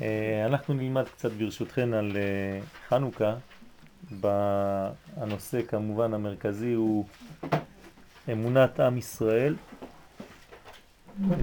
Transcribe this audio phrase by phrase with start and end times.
[0.00, 3.34] אה, אנחנו נלמד קצת ברשותכן על אה, חנוכה.
[5.16, 7.04] הנושא כמובן המרכזי הוא
[8.32, 9.56] אמונת עם ישראל.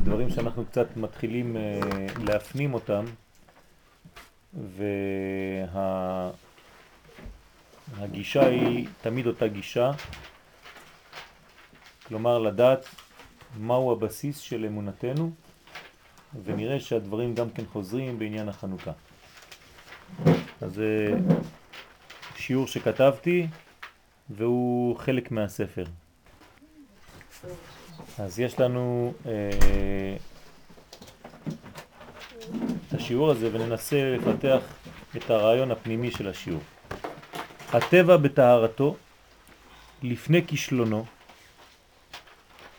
[0.03, 1.79] דברים שאנחנו קצת מתחילים אה,
[2.25, 3.05] להפנים אותם
[7.97, 9.91] והגישה היא תמיד אותה גישה,
[12.07, 12.85] כלומר לדעת
[13.57, 15.31] מהו הבסיס של אמונתנו
[16.43, 18.91] ונראה שהדברים גם כן חוזרים בעניין החנוכה.
[20.61, 21.13] אז זה
[22.35, 23.47] שיעור שכתבתי
[24.29, 25.85] והוא חלק מהספר.
[28.19, 29.49] אז יש לנו אה,
[32.87, 34.61] את השיעור הזה וננסה לפתח
[35.17, 36.61] את הרעיון הפנימי של השיעור.
[37.73, 38.95] הטבע בטהרתו
[40.03, 41.05] לפני כישלונו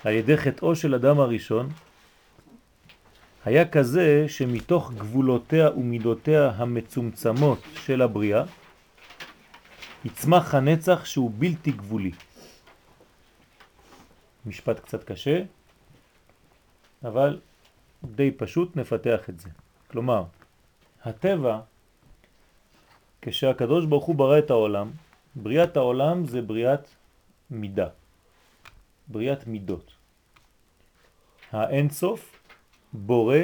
[0.05, 1.69] על ידי חטאו של אדם הראשון
[3.45, 8.45] היה כזה שמתוך גבולותיה ומידותיה המצומצמות של הבריאה
[10.05, 12.10] יצמח הנצח שהוא בלתי גבולי.
[14.47, 15.43] משפט קצת קשה,
[17.05, 17.41] אבל
[18.05, 19.49] די פשוט נפתח את זה.
[19.91, 20.25] כלומר,
[21.04, 21.60] הטבע,
[23.23, 24.91] כשהקדוש ברוך הוא ברא את העולם,
[25.35, 26.88] בריאת העולם זה בריאת
[27.51, 27.88] מידה,
[29.09, 29.93] בריאת מידות.
[31.52, 32.40] האין סוף
[32.93, 33.37] בורא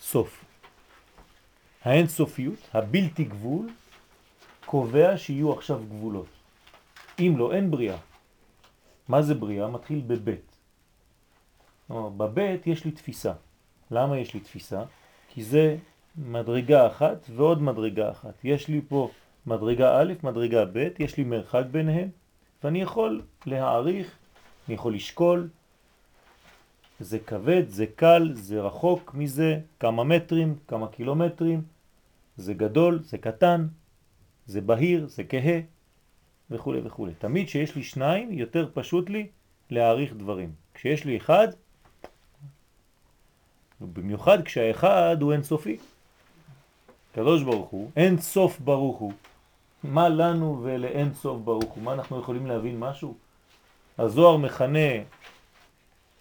[0.00, 0.44] סוף.
[1.84, 3.68] האין סופיות, הבלתי גבול,
[4.66, 6.26] קובע שיהיו עכשיו גבולות.
[7.18, 7.96] אם לא, אין בריאה.
[9.08, 9.68] מה זה בריאה?
[9.68, 10.56] מתחיל בבית.
[11.90, 13.32] בבית יש לי תפיסה.
[13.90, 14.82] למה יש לי תפיסה?
[15.28, 15.76] כי זה
[16.16, 18.34] מדרגה אחת ועוד מדרגה אחת.
[18.44, 19.10] יש לי פה
[19.46, 22.08] מדרגה א', מדרגה ב', יש לי מרחק ביניהם,
[22.64, 24.16] ואני יכול להעריך,
[24.66, 25.48] אני יכול לשקול,
[27.00, 31.62] זה כבד, זה קל, זה רחוק מזה, כמה מטרים, כמה קילומטרים,
[32.36, 33.66] זה גדול, זה קטן,
[34.46, 35.60] זה בהיר, זה כהה,
[36.50, 37.08] וכו' וכו'.
[37.18, 39.26] תמיד שיש לי שניים, יותר פשוט לי
[39.70, 40.52] להעריך דברים.
[40.74, 41.48] כשיש לי אחד,
[43.80, 45.76] במיוחד כשהאחד הוא אינסופי.
[47.12, 49.12] קדוש ברוך הוא, אין סוף ברוך הוא.
[49.84, 51.84] מה לנו ולאין סוף ברוך הוא?
[51.84, 53.14] מה אנחנו יכולים להבין משהו?
[53.98, 55.02] הזוהר מכנה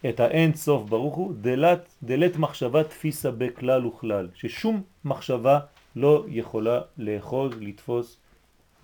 [0.05, 5.59] את האין סוף ברוך הוא דלת, דלת מחשבה תפיסה בכלל וכלל, ששום מחשבה
[5.95, 8.17] לא יכולה לאחוז, לתפוס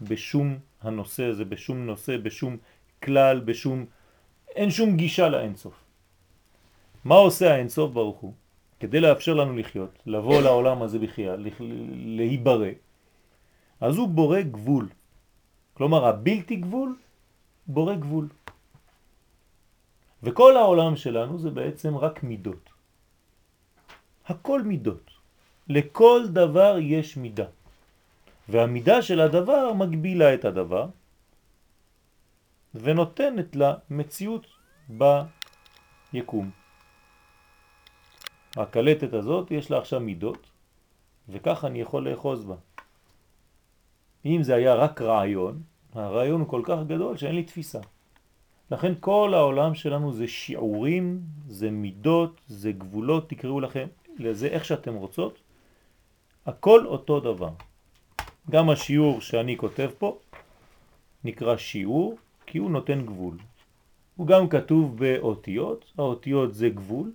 [0.01, 2.57] בשום הנושא הזה, בשום נושא, בשום
[3.03, 3.85] כלל, בשום...
[4.55, 5.73] אין שום גישה לאין סוף.
[7.05, 8.33] מה עושה האין סוף ברוך הוא?
[8.79, 11.45] כדי לאפשר לנו לחיות, לבוא לעולם הזה בכלל,
[11.93, 12.69] להיברא,
[13.81, 14.89] אז הוא בורא גבול.
[15.73, 16.95] כלומר, הבלתי גבול
[17.67, 18.27] בורא גבול.
[20.23, 22.69] וכל העולם שלנו זה בעצם רק מידות.
[24.25, 25.11] הכל מידות.
[25.67, 27.45] לכל דבר יש מידה.
[28.49, 30.87] והמידה של הדבר מגבילה את הדבר
[32.75, 34.47] ונותנת לה מציאות
[36.13, 36.51] ביקום.
[38.55, 40.47] הקלטת הזאת יש לה עכשיו מידות
[41.29, 42.55] וכך אני יכול לאחוז בה.
[44.25, 45.61] אם זה היה רק רעיון,
[45.93, 47.79] הרעיון הוא כל כך גדול שאין לי תפיסה.
[48.73, 54.93] לכן כל העולם שלנו זה שיעורים, זה מידות, זה גבולות, תקראו לכם לזה איך שאתם
[54.93, 55.39] רוצות,
[56.45, 57.49] הכל אותו דבר.
[58.49, 60.17] גם השיעור שאני כותב פה
[61.23, 63.37] נקרא שיעור כי הוא נותן גבול.
[64.15, 67.11] הוא גם כתוב באותיות, האותיות זה גבול,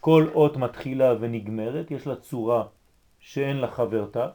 [0.00, 2.64] כל אות מתחילה ונגמרת, יש לה צורה
[3.20, 4.28] שאין לה חברתה,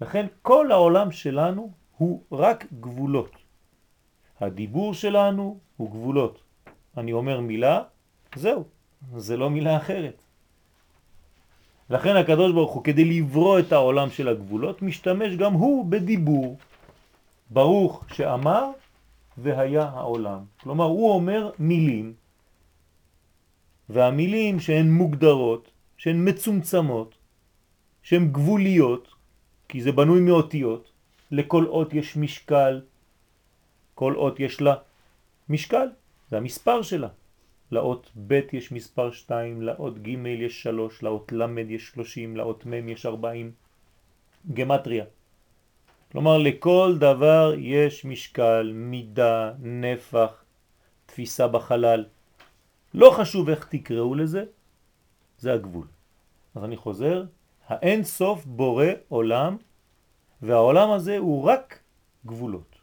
[0.00, 3.45] לכן כל העולם שלנו הוא רק גבולות.
[4.40, 6.42] הדיבור שלנו הוא גבולות.
[6.96, 7.82] אני אומר מילה,
[8.34, 8.64] זהו,
[9.16, 10.22] זה לא מילה אחרת.
[11.90, 16.58] לכן הקדוש ברוך הוא, כדי לברוא את העולם של הגבולות, משתמש גם הוא בדיבור.
[17.50, 18.70] ברוך שאמר
[19.38, 20.44] והיה העולם.
[20.60, 22.14] כלומר, הוא אומר מילים,
[23.88, 27.14] והמילים שהן מוגדרות, שהן מצומצמות,
[28.02, 29.08] שהן גבוליות,
[29.68, 30.90] כי זה בנוי מאותיות,
[31.30, 32.80] לכל אות יש משקל,
[33.96, 34.74] כל אות יש לה
[35.48, 35.88] משקל,
[36.28, 37.08] זה המספר שלה.
[37.72, 42.88] לאות ב' יש מספר 2, לאות ג' יש 3, לאות ל' יש 30, לאות מ'
[42.88, 43.52] יש 40.
[44.52, 45.04] גמטריה.
[46.12, 50.44] כלומר לכל דבר יש משקל, מידה, נפח,
[51.06, 52.04] תפיסה בחלל.
[52.94, 54.44] לא חשוב איך תקראו לזה,
[55.38, 55.86] זה הגבול.
[56.54, 57.24] אז אני חוזר,
[57.66, 59.56] האין סוף בורא עולם,
[60.42, 61.80] והעולם הזה הוא רק
[62.26, 62.75] גבולות.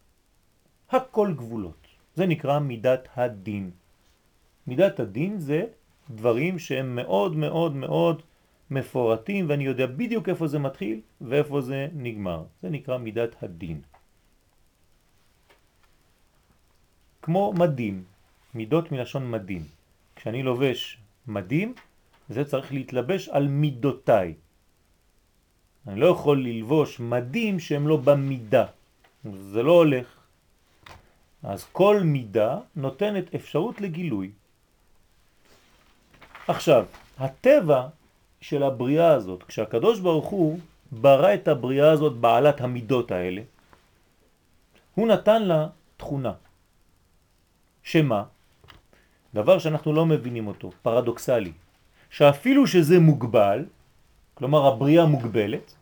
[0.95, 1.87] הכל גבולות.
[2.15, 3.71] זה נקרא מידת הדין.
[4.67, 5.65] מידת הדין זה
[6.09, 8.21] דברים שהם מאוד מאוד מאוד
[8.71, 12.43] מפורטים ואני יודע בדיוק איפה זה מתחיל ואיפה זה נגמר.
[12.61, 13.81] זה נקרא מידת הדין.
[17.21, 18.03] כמו מדים,
[18.53, 19.63] מידות מלשון מדים.
[20.15, 20.97] כשאני לובש
[21.27, 21.73] מדים,
[22.29, 24.33] זה צריך להתלבש על מידותיי.
[25.87, 28.65] אני לא יכול ללבוש מדים שהם לא במידה.
[29.23, 30.22] זה לא הולך.
[31.43, 34.31] אז כל מידה נותנת אפשרות לגילוי.
[36.47, 36.85] עכשיו,
[37.19, 37.87] הטבע
[38.41, 40.59] של הבריאה הזאת, כשהקדוש ברוך הוא
[40.91, 43.41] ברא את הבריאה הזאת בעלת המידות האלה,
[44.95, 45.67] הוא נתן לה
[45.97, 46.33] תכונה.
[47.83, 48.23] שמה?
[49.33, 51.51] דבר שאנחנו לא מבינים אותו, פרדוקסלי,
[52.09, 53.65] שאפילו שזה מוגבל,
[54.33, 55.75] כלומר הבריאה מוגבלת,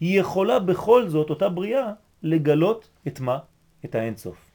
[0.00, 1.92] היא יכולה בכל זאת, אותה בריאה,
[2.22, 3.38] לגלות את מה?
[3.84, 4.45] את האינסוף.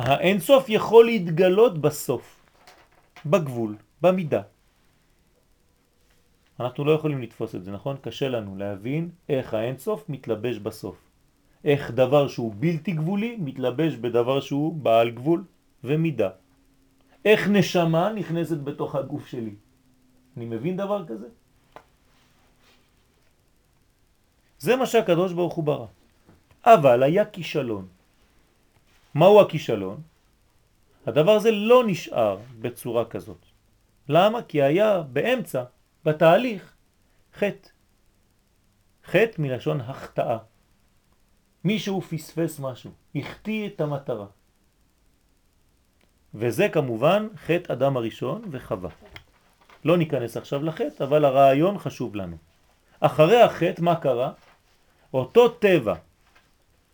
[0.00, 2.24] האינסוף יכול להתגלות בסוף,
[3.26, 4.42] בגבול, במידה.
[6.60, 7.96] אנחנו לא יכולים לתפוס את זה, נכון?
[8.00, 10.96] קשה לנו להבין איך האינסוף מתלבש בסוף.
[11.64, 15.44] איך דבר שהוא בלתי גבולי מתלבש בדבר שהוא בעל גבול
[15.84, 16.30] ומידה.
[17.24, 19.54] איך נשמה נכנסת בתוך הגוף שלי.
[20.36, 21.28] אני מבין דבר כזה?
[24.58, 25.86] זה מה שהקדוש ברוך הוא ברא.
[26.64, 27.99] אבל היה כישלון.
[29.14, 30.02] מהו הכישלון?
[31.06, 33.46] הדבר הזה לא נשאר בצורה כזאת.
[34.08, 34.42] למה?
[34.42, 35.64] כי היה באמצע,
[36.04, 36.74] בתהליך,
[37.34, 37.68] חטא.
[39.04, 40.38] חטא מלשון החטאה.
[41.64, 44.26] מישהו פספס משהו, החטיא את המטרה.
[46.34, 48.90] וזה כמובן חטא אדם הראשון וחווה.
[49.84, 52.36] לא ניכנס עכשיו לחטא, אבל הרעיון חשוב לנו.
[53.00, 54.32] אחרי החטא מה קרה?
[55.14, 55.94] אותו טבע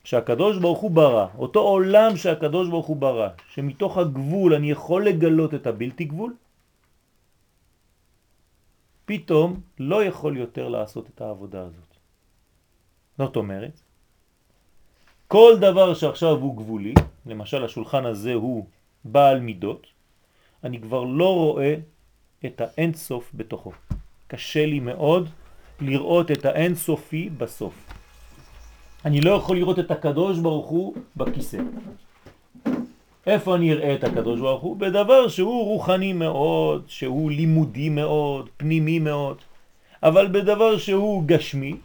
[0.06, 5.54] שהקדוש ברוך הוא ברא, אותו עולם שהקדוש ברוך הוא ברא, שמתוך הגבול אני יכול לגלות
[5.54, 6.34] את הבלתי גבול,
[9.04, 11.90] פתאום לא יכול יותר לעשות את העבודה הזאת.
[13.18, 13.80] זאת אומרת,
[15.28, 16.94] כל דבר שעכשיו הוא גבולי,
[17.26, 18.66] למשל השולחן הזה הוא
[19.04, 19.86] בעל מידות,
[20.64, 21.74] אני כבר לא רואה
[22.46, 23.72] את האינסוף בתוכו.
[24.26, 25.28] קשה לי מאוד
[25.80, 27.95] לראות את האינסופי בסוף.
[29.06, 31.58] אני לא יכול לראות את הקדוש ברוך הוא בכיסא.
[33.26, 34.76] איפה אני אראה את הקדוש ברוך הוא?
[34.76, 39.38] בדבר שהוא רוחני מאוד, שהוא לימודי מאוד, פנימי מאוד,
[40.02, 41.76] אבל בדבר שהוא גשמי,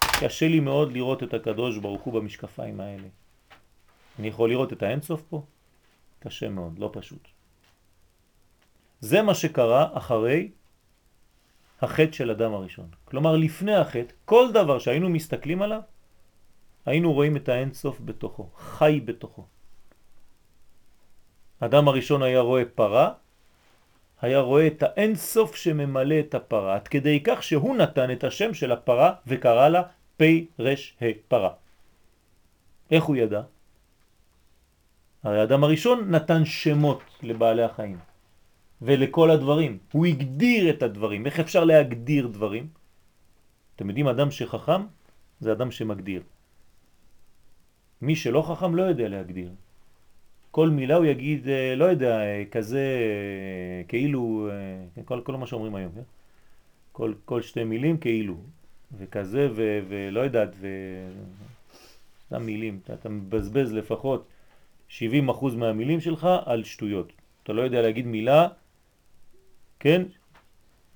[0.00, 3.08] קשה לי מאוד לראות את הקדוש ברוך הוא במשקפיים האלה.
[4.18, 5.42] אני יכול לראות את האינסוף פה?
[6.20, 7.28] קשה מאוד, לא פשוט.
[9.00, 10.50] זה מה שקרה אחרי
[11.82, 12.88] החטא של אדם הראשון.
[13.04, 15.80] כלומר, לפני החטא, כל דבר שהיינו מסתכלים עליו,
[16.86, 19.44] היינו רואים את האינסוף בתוכו, חי בתוכו.
[21.60, 23.12] אדם הראשון היה רואה פרה,
[24.20, 28.72] היה רואה את האינסוף שממלא את הפרה, עד כדי כך שהוא נתן את השם של
[28.72, 29.82] הפרה וקרא לה
[30.16, 31.52] פי רש ה פרה.
[32.90, 33.42] איך הוא ידע?
[35.22, 37.98] הרי האדם הראשון נתן שמות לבעלי החיים
[38.82, 39.78] ולכל הדברים.
[39.92, 41.26] הוא הגדיר את הדברים.
[41.26, 42.68] איך אפשר להגדיר דברים?
[43.76, 44.82] אתם יודעים, אדם שחכם
[45.40, 46.22] זה אדם שמגדיר.
[48.02, 49.50] מי שלא חכם לא יודע להגדיר.
[50.50, 54.48] כל מילה הוא יגיד, אה, לא יודע, אה, כזה, אה, כאילו,
[55.04, 56.02] כל, כל מה שאומרים היום, כן?
[56.92, 58.36] כל, כל שתי מילים כאילו,
[58.98, 60.68] וכזה, ו, ולא יודעת, ו...
[62.26, 64.26] סתם מילים, אתה, אתה מבזבז לפחות
[64.88, 64.92] 70%
[65.56, 67.12] מהמילים שלך על שטויות.
[67.42, 68.48] אתה לא יודע להגיד מילה,
[69.80, 70.02] כן?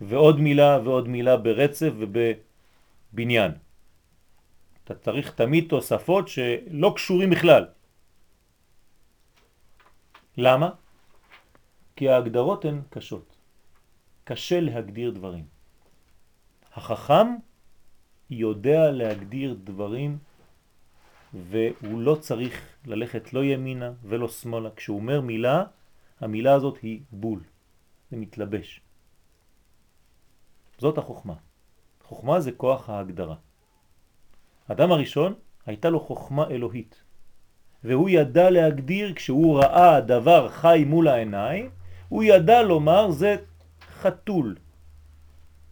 [0.00, 3.50] ועוד מילה ועוד מילה ברצף ובבניין.
[4.84, 7.66] אתה צריך תמיד תוספות שלא קשורים בכלל.
[10.36, 10.70] למה?
[11.96, 13.36] כי ההגדרות הן קשות.
[14.24, 15.44] קשה להגדיר דברים.
[16.72, 17.26] החכם
[18.30, 20.18] יודע להגדיר דברים
[21.34, 24.70] והוא לא צריך ללכת לא ימינה ולא שמאלה.
[24.70, 25.64] כשהוא אומר מילה,
[26.20, 27.40] המילה הזאת היא בול,
[28.10, 28.80] זה מתלבש.
[30.78, 31.34] זאת החוכמה.
[32.02, 33.36] חוכמה זה כוח ההגדרה.
[34.68, 35.34] אדם הראשון
[35.66, 37.02] הייתה לו חוכמה אלוהית,
[37.84, 41.70] והוא ידע להגדיר כשהוא ראה דבר חי מול העיניים,
[42.08, 43.36] הוא ידע לומר זה
[44.00, 44.56] חתול,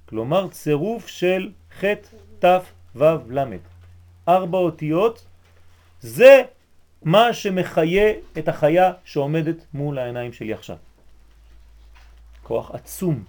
[0.08, 1.84] כלומר צירוף של ח'
[2.38, 2.44] ת'
[2.96, 3.44] ו' ל'.
[4.28, 5.26] ארבע אותיות,
[6.00, 6.42] זה
[7.02, 10.76] מה שמחיה את החיה שעומדת מול העיניים שלי עכשיו.
[12.42, 13.24] כוח עצום.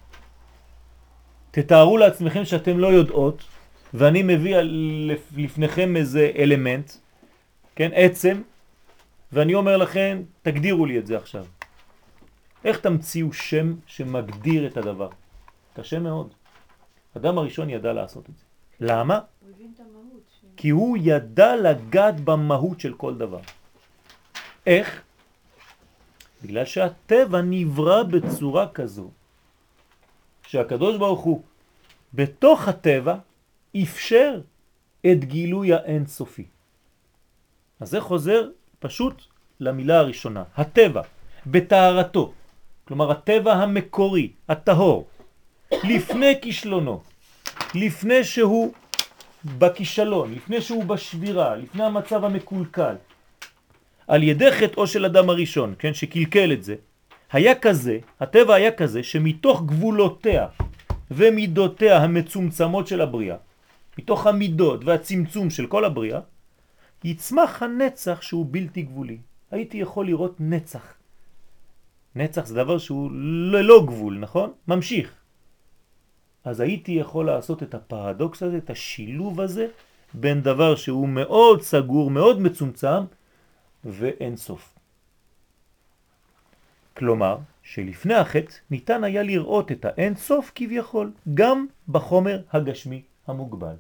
[1.52, 3.44] תתארו לעצמכם שאתם לא יודעות
[3.94, 4.58] ואני מביא
[5.38, 6.92] לפניכם איזה אלמנט,
[7.76, 8.42] כן, עצם,
[9.32, 11.46] ואני אומר לכם, תגדירו לי את זה עכשיו.
[12.66, 15.10] איך תמציאו שם שמגדיר את הדבר?
[15.76, 16.34] קשה מאוד.
[17.18, 18.44] אדם הראשון ידע לעשות את זה.
[18.80, 19.20] למה?
[19.42, 19.54] הוא.
[20.58, 23.40] כי הוא ידע לגעת במהות של כל דבר.
[24.66, 25.02] איך?
[26.44, 29.10] בגלל שהטבע נברא בצורה כזו,
[30.48, 31.42] שהקדוש ברוך הוא
[32.14, 33.16] בתוך הטבע
[33.82, 34.40] אפשר
[35.06, 36.46] את גילוי האינסופי.
[37.80, 38.50] אז זה חוזר
[38.80, 39.24] פשוט
[39.60, 41.02] למילה הראשונה, הטבע,
[41.48, 42.34] בתארתו,
[42.88, 45.08] כלומר הטבע המקורי, הטהור,
[45.84, 47.02] לפני כישלונו,
[47.76, 48.74] לפני שהוא
[49.46, 52.96] בכישלון, לפני שהוא בשבירה, לפני המצב המקולקל,
[54.08, 56.76] על ידי חטאו של אדם הראשון, כן, שקלקל את זה,
[57.32, 60.48] היה כזה, הטבע היה כזה, שמתוך גבולותיה
[61.12, 63.36] ומידותיה המצומצמות של הבריאה,
[64.00, 66.20] מתוך המידות והצמצום של כל הבריאה,
[67.04, 69.18] יצמח הנצח שהוא בלתי גבולי.
[69.52, 70.94] הייתי יכול לראות נצח.
[72.16, 73.12] נצח זה דבר שהוא
[73.52, 74.54] ללא גבול, נכון?
[74.68, 75.14] ממשיך.
[76.44, 79.68] אז הייתי יכול לעשות את הפרדוקס הזה, את השילוב הזה,
[80.14, 83.04] בין דבר שהוא מאוד סגור, מאוד מצומצם,
[83.86, 84.76] ואין סוף.
[86.98, 93.76] כלומר, שלפני החטא ניתן היה לראות את האין סוף כביכול, גם בחומר הגשמי המוגבל.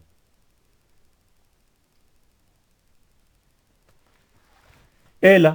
[5.23, 5.49] אלא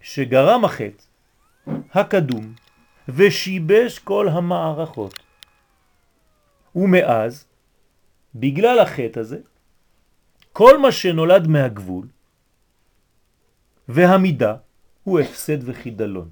[0.00, 1.02] שגרם החטא
[1.92, 2.54] הקדום
[3.08, 5.14] ושיבש כל המערכות.
[6.76, 7.46] ומאז,
[8.34, 9.38] בגלל החטא הזה,
[10.52, 12.06] כל מה שנולד מהגבול
[13.88, 14.56] והמידה
[15.04, 16.30] הוא הפסד וחידלון.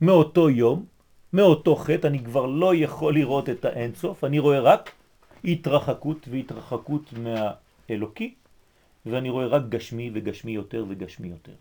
[0.00, 0.86] מאותו יום,
[1.32, 4.92] מאותו חטא, אני כבר לא יכול לראות את האינסוף, אני רואה רק
[5.44, 8.34] התרחקות והתרחקות מהאלוקי,
[9.06, 11.54] ואני רואה רק גשמי וגשמי יותר וגשמי יותר.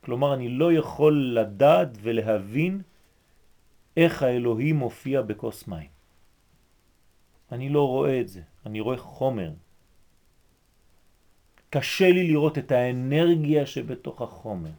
[0.00, 2.82] כלומר, אני לא יכול לדעת ולהבין
[3.96, 5.90] איך האלוהים מופיע בכוס מים.
[7.52, 9.50] אני לא רואה את זה, אני רואה חומר.
[11.70, 14.70] קשה לי לראות את האנרגיה שבתוך החומר.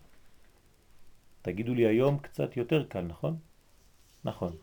[1.42, 3.38] תגידו לי היום קצת יותר קל, נכון?
[4.24, 4.56] נכון.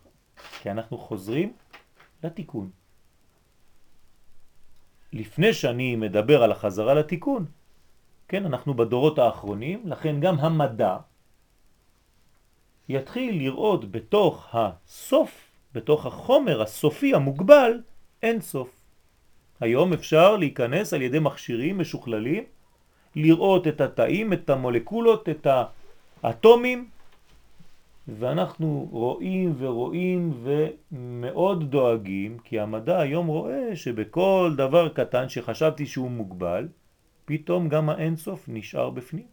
[0.63, 1.53] כי אנחנו חוזרים
[2.25, 2.71] לתיקון.
[5.15, 7.47] לפני שאני מדבר על החזרה לתיקון,
[8.29, 10.97] כן, אנחנו בדורות האחרונים, לכן גם המדע
[12.89, 17.81] יתחיל לראות בתוך הסוף, בתוך החומר הסופי המוגבל,
[18.23, 18.71] אין סוף.
[19.61, 22.45] היום אפשר להיכנס על ידי מכשירים משוכללים,
[23.17, 25.47] לראות את התאים, את המולקולות, את
[26.23, 26.89] האטומים,
[28.09, 36.69] ואנחנו רואים ורואים ומאוד דואגים, כי המדע היום רואה שבכל דבר קטן שחשבתי שהוא מוגבל,
[37.25, 39.27] פתאום גם האינסוף נשאר בפנים.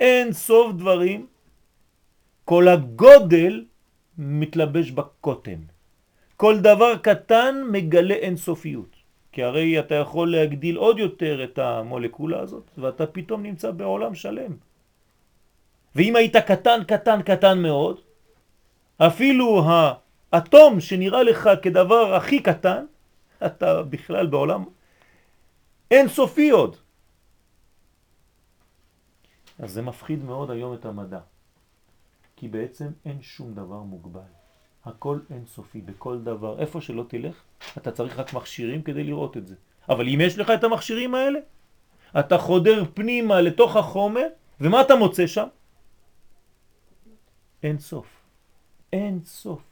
[0.00, 1.26] אין סוף דברים,
[2.44, 3.64] כל הגודל
[4.18, 5.60] מתלבש בקוטן.
[6.36, 8.96] כל דבר קטן מגלה אינסופיות.
[9.32, 14.52] כי הרי אתה יכול להגדיל עוד יותר את המולקולה הזאת, ואתה פתאום נמצא בעולם שלם.
[15.94, 18.00] ואם היית קטן, קטן, קטן מאוד,
[18.98, 19.64] אפילו
[20.32, 22.84] האטום שנראה לך כדבר הכי קטן,
[23.46, 24.64] אתה בכלל בעולם
[25.90, 26.76] אין סופי עוד.
[29.58, 31.20] אז זה מפחיד מאוד היום את המדע,
[32.36, 34.20] כי בעצם אין שום דבר מוגבל.
[34.84, 37.42] הכל אין סופי, בכל דבר, איפה שלא תלך,
[37.78, 39.54] אתה צריך רק מכשירים כדי לראות את זה.
[39.88, 41.38] אבל אם יש לך את המכשירים האלה,
[42.18, 44.26] אתה חודר פנימה לתוך החומר,
[44.60, 45.46] ומה אתה מוצא שם?
[47.64, 48.06] אין סוף.
[48.92, 49.62] אין סוף.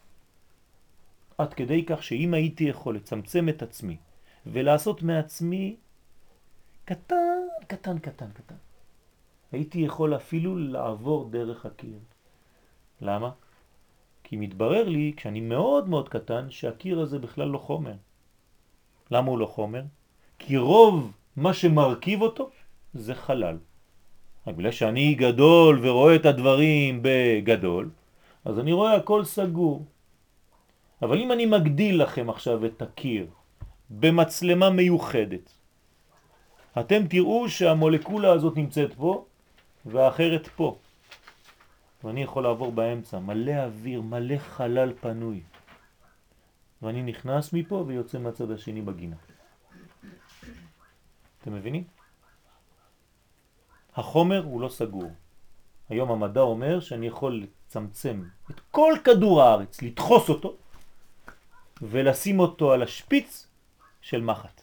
[1.39, 3.97] עד כדי כך שאם הייתי יכול לצמצם את עצמי
[4.47, 5.77] ולעשות מעצמי
[6.85, 7.17] קטן,
[7.67, 8.55] קטן, קטן, קטן,
[9.53, 11.99] הייתי יכול אפילו לעבור דרך הקיר.
[13.01, 13.31] למה?
[14.25, 17.97] כי מתברר לי, כשאני מאוד מאוד קטן, שהקיר הזה בכלל לא חומר.
[19.11, 19.83] למה הוא לא חומר?
[20.39, 22.51] כי רוב מה שמרכיב אותו
[22.95, 23.59] זה חלל.
[24.47, 27.91] רק בגלל שאני גדול ורואה את הדברים בגדול,
[28.45, 29.87] אז אני רואה הכל סגור.
[31.03, 33.27] אבל אם אני מגדיל לכם עכשיו את הקיר
[33.91, 35.53] במצלמה מיוחדת,
[36.81, 39.25] אתם תראו שהמולקולה הזאת נמצאת פה
[39.87, 40.77] והאחרת פה.
[42.05, 45.41] ואני יכול לעבור באמצע, מלא אוויר, מלא חלל פנוי.
[46.83, 49.17] ואני נכנס מפה ויוצא מהצד השני בגינה.
[51.43, 52.02] אתם מבינים?
[53.95, 55.11] החומר הוא לא סגור.
[55.89, 60.57] היום המדע אומר שאני יכול לצמצם את כל כדור הארץ, לדחוס אותו
[61.83, 63.47] ולשים אותו על השפיץ
[64.01, 64.63] של מחט.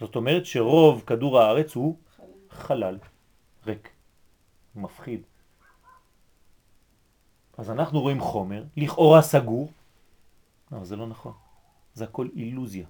[0.00, 1.96] זאת אומרת שרוב כדור הארץ הוא
[2.50, 2.98] חלל,
[3.66, 3.88] ריק,
[4.74, 5.22] מפחיד.
[7.58, 9.72] אז אנחנו רואים חומר, לכאורה סגור,
[10.72, 11.32] אבל זה לא נכון,
[11.94, 12.86] זה הכל אילוזיה.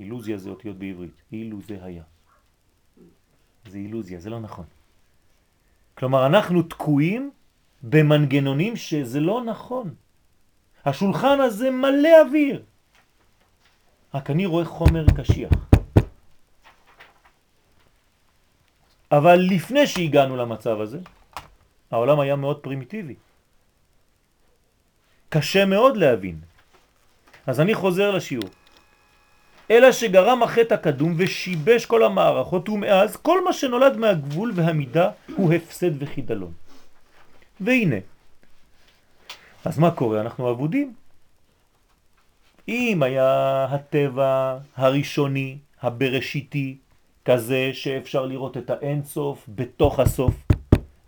[0.00, 2.02] אילוזיה זה אותיות בעברית, אילו זה היה.
[3.68, 4.64] זה אילוזיה, זה לא נכון.
[5.94, 7.30] כלומר, אנחנו תקועים
[7.82, 9.94] במנגנונים שזה לא נכון.
[10.84, 12.64] השולחן הזה מלא אוויר.
[14.14, 15.52] רק אני רואה חומר קשיח.
[19.12, 21.00] אבל לפני שהגענו למצב הזה,
[21.90, 23.14] העולם היה מאוד פרימיטיבי.
[25.28, 26.40] קשה מאוד להבין.
[27.46, 28.59] אז אני חוזר לשיעור.
[29.70, 36.02] אלא שגרם החטא הקדום ושיבש כל המערכות ומאז כל מה שנולד מהגבול והמידה הוא הפסד
[36.02, 36.52] וחידלון.
[37.60, 37.96] והנה,
[39.64, 40.20] אז מה קורה?
[40.20, 40.94] אנחנו עבודים.
[42.68, 46.76] אם היה הטבע הראשוני, הבראשיתי,
[47.24, 50.34] כזה שאפשר לראות את האינסוף בתוך הסוף,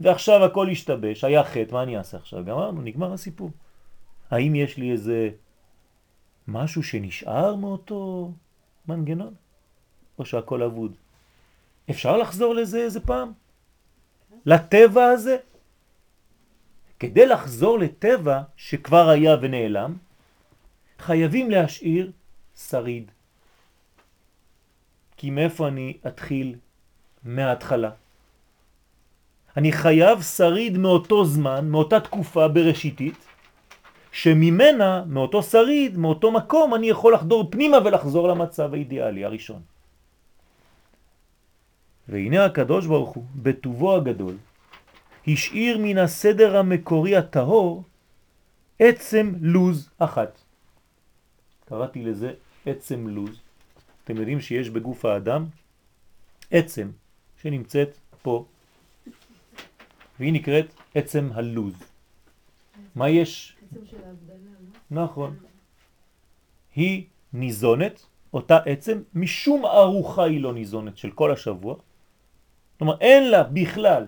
[0.01, 2.45] ועכשיו הכל השתבש, היה חטא, מה אני אעשה עכשיו?
[2.45, 3.51] גמרנו, נגמר הסיפור.
[4.31, 5.31] האם יש לי איזה
[6.49, 8.33] משהו שנשאר מאותו
[8.89, 9.35] מנגנון?
[10.19, 10.93] או שהכל אבוד?
[11.91, 13.33] אפשר לחזור לזה איזה פעם?
[14.47, 15.37] לטבע הזה?
[16.99, 19.97] כדי לחזור לטבע שכבר היה ונעלם,
[20.99, 22.13] חייבים להשאיר
[22.57, 23.11] שריד.
[25.17, 26.55] כי מאיפה אני אתחיל
[27.25, 27.91] מההתחלה?
[29.57, 33.27] אני חייב שריד מאותו זמן, מאותה תקופה בראשיתית,
[34.13, 39.63] שממנה, מאותו שריד, מאותו מקום, אני יכול לחדור פנימה ולחזור למצב האידיאלי הראשון.
[42.09, 44.37] והנה הקדוש ברוך הוא, בטובו הגדול,
[45.27, 47.85] השאיר מן הסדר המקורי הטהור
[48.79, 50.39] עצם לוז אחת.
[51.65, 52.33] קראתי לזה
[52.67, 53.41] עצם לוז.
[54.05, 55.47] אתם יודעים שיש בגוף האדם
[56.51, 56.91] עצם
[57.43, 58.45] שנמצאת פה,
[60.19, 61.75] והיא נקראת עצם הלוז.
[62.95, 63.57] מה יש?
[63.85, 63.97] של
[64.91, 65.03] לא?
[65.05, 65.37] נכון.
[66.75, 71.77] היא ניזונת, אותה עצם, משום ארוחה היא לא ניזונת של כל השבוע.
[72.79, 74.07] כלומר, אין לה בכלל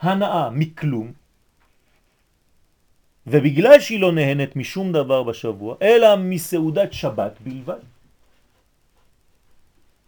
[0.00, 1.12] הנאה מכלום,
[3.26, 7.84] ובגלל שהיא לא נהנית משום דבר בשבוע, אלא מסעודת שבת בלבד,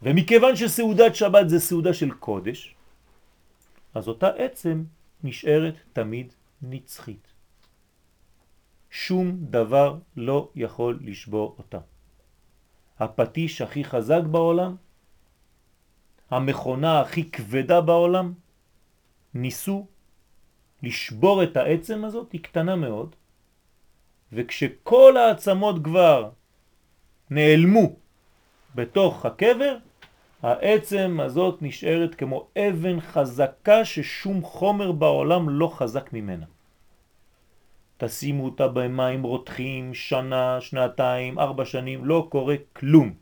[0.01, 2.75] ומכיוון שסעודת שבת זה סעודה של קודש,
[3.93, 4.83] אז אותה עצם
[5.23, 7.30] נשארת תמיד נצחית.
[8.91, 11.79] שום דבר לא יכול לשבור אותה.
[12.99, 14.75] הפטיש הכי חזק בעולם,
[16.29, 18.33] המכונה הכי כבדה בעולם,
[19.33, 19.87] ניסו
[20.83, 23.15] לשבור את העצם הזאת, היא קטנה מאוד,
[24.33, 26.29] וכשכל העצמות כבר
[27.29, 27.95] נעלמו
[28.75, 29.77] בתוך הקבר,
[30.41, 36.45] העצם הזאת נשארת כמו אבן חזקה ששום חומר בעולם לא חזק ממנה.
[38.03, 43.13] תשימו אותה במים רותחים שנה, שנתיים, ארבע שנים, לא קורה כלום.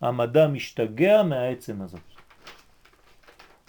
[0.00, 2.00] המדע משתגע מהעצם הזאת.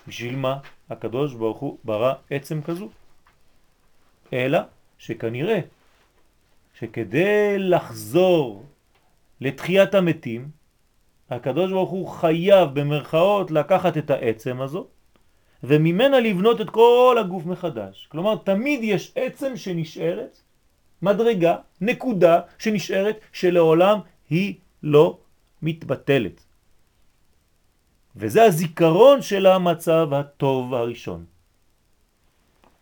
[0.07, 2.89] בשביל מה הקדוש ברוך הוא ברא עצם כזו?
[4.33, 4.59] אלא
[4.97, 5.59] שכנראה
[6.73, 8.65] שכדי לחזור
[9.41, 10.49] לתחיית המתים,
[11.29, 14.87] הקדוש ברוך הוא חייב במרכאות לקחת את העצם הזו
[15.63, 18.07] וממנה לבנות את כל הגוף מחדש.
[18.11, 20.41] כלומר, תמיד יש עצם שנשארת,
[21.01, 25.17] מדרגה, נקודה שנשארת, שלעולם היא לא
[25.61, 26.43] מתבטלת.
[28.15, 31.25] וזה הזיכרון של המצב הטוב הראשון.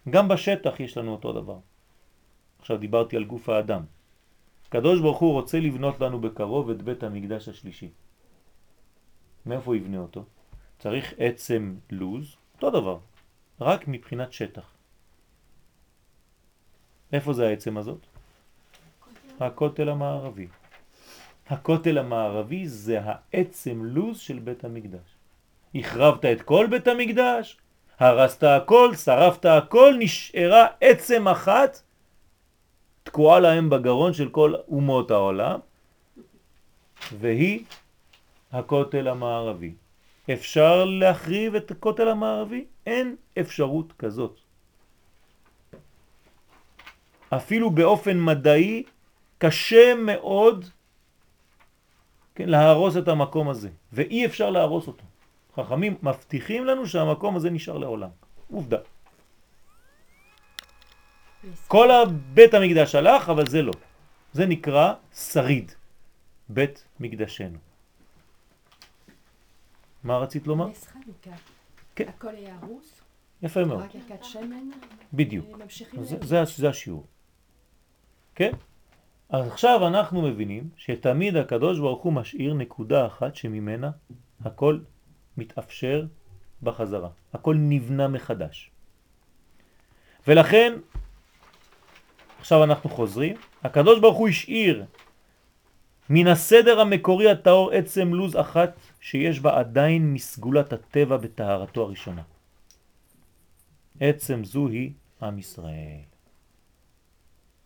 [0.09, 1.57] גם בשטח יש לנו אותו דבר.
[2.59, 3.83] עכשיו דיברתי על גוף האדם.
[4.69, 7.89] קדוש ברוך הוא רוצה לבנות לנו בקרוב את בית המקדש השלישי.
[9.45, 10.23] מאיפה יבנה אותו?
[10.79, 12.98] צריך עצם לוז, אותו דבר,
[13.62, 14.74] רק מבחינת שטח.
[17.13, 18.00] איפה זה העצם הזאת?
[19.39, 20.48] הכותל המערבי.
[21.50, 25.15] הכותל המערבי זה העצם לוז של בית המקדש.
[25.76, 27.58] החרבת את כל בית המקדש,
[28.00, 31.82] הרסת הכל, שרפת הכל, נשארה עצם אחת
[33.04, 35.60] תקועה להם בגרון של כל אומות העולם,
[37.17, 37.65] והיא
[38.52, 39.74] הכותל המערבי.
[40.33, 42.65] אפשר להחריב את הכותל המערבי?
[42.85, 44.39] אין אפשרות כזאת.
[47.29, 48.83] אפילו באופן מדעי
[49.37, 50.65] קשה מאוד
[52.35, 55.03] כן, להרוס את המקום הזה, ואי אפשר להרוס אותו.
[55.55, 58.09] חכמים מבטיחים לנו שהמקום הזה נשאר לעולם.
[58.51, 58.77] עובדה.
[61.67, 63.73] כל הבית המקדש הלך, אבל זה לא.
[64.33, 65.71] זה נקרא שריד,
[66.49, 67.66] בית מקדשנו.
[70.08, 70.67] מה רצית לומר?
[71.96, 72.08] כן.
[72.08, 73.02] הכל היה הרוס?
[73.41, 73.80] יפה מאוד.
[73.80, 74.70] רק ערכת שמן?
[75.13, 75.46] בדיוק.
[76.02, 77.06] זה, זה, זה השיעור.
[78.36, 78.52] כן?
[79.30, 83.91] אז עכשיו אנחנו מבינים שתמיד הקדוש ברוך הוא משאיר נקודה אחת שממנה
[84.41, 84.80] הכל
[85.38, 86.06] מתאפשר
[86.63, 87.10] בחזרה.
[87.34, 88.72] הכל נבנה מחדש.
[90.28, 90.74] ולכן,
[92.39, 94.86] עכשיו אנחנו חוזרים, הקדוש ברוך הוא השאיר
[96.10, 102.24] מן הסדר המקורי הטהור עצם לוז אחת שיש בה עדיין מסגולת הטבע בטהרתו הראשונה.
[104.00, 104.91] עצם זו היא
[105.22, 106.08] עם ישראל.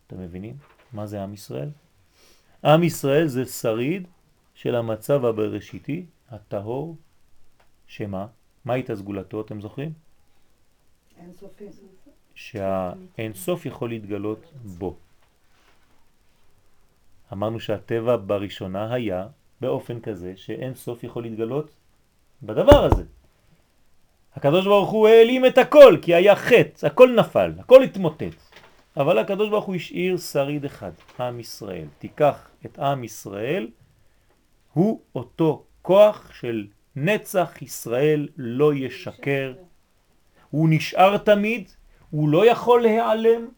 [0.06, 0.56] אתם מבינים?
[0.92, 1.70] מה זה עם ישראל?
[2.64, 4.08] עם ישראל זה שריד
[4.54, 6.96] של המצב הבראשיתי, הטהור,
[7.86, 8.26] שמה?
[8.64, 9.92] מהי סגולתו, אתם זוכרים?
[11.18, 11.64] אינסופי.
[12.34, 14.96] שהאין סוף יכול להתגלות בו.
[17.32, 19.26] אמרנו שהטבע בראשונה היה
[19.60, 21.74] באופן כזה שאין סוף יכול להתגלות
[22.42, 23.04] בדבר הזה.
[24.34, 28.52] הקדוש ברוך הוא העלים את הכל כי היה חטא, הכל נפל, הכל התמוטט.
[28.96, 30.90] אבל הקדוש ברוך הוא השאיר שריד אחד,
[31.20, 31.86] עם ישראל.
[31.98, 33.68] תיקח את עם ישראל,
[34.72, 36.66] הוא אותו כוח של
[36.96, 39.54] נצח ישראל לא ישקר,
[40.50, 41.70] הוא נשאר תמיד,
[42.10, 43.48] הוא לא יכול להיעלם.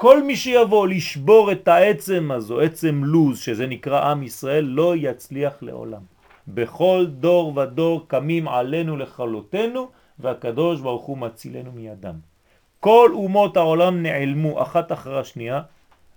[0.00, 5.62] כל מי שיבוא לשבור את העצם הזו, עצם לוז, שזה נקרא עם ישראל, לא יצליח
[5.62, 6.02] לעולם.
[6.48, 12.14] בכל דור ודור קמים עלינו לכלותנו, והקדוש ברוך הוא מצילנו מידם.
[12.80, 15.62] כל אומות העולם נעלמו אחת אחר השנייה,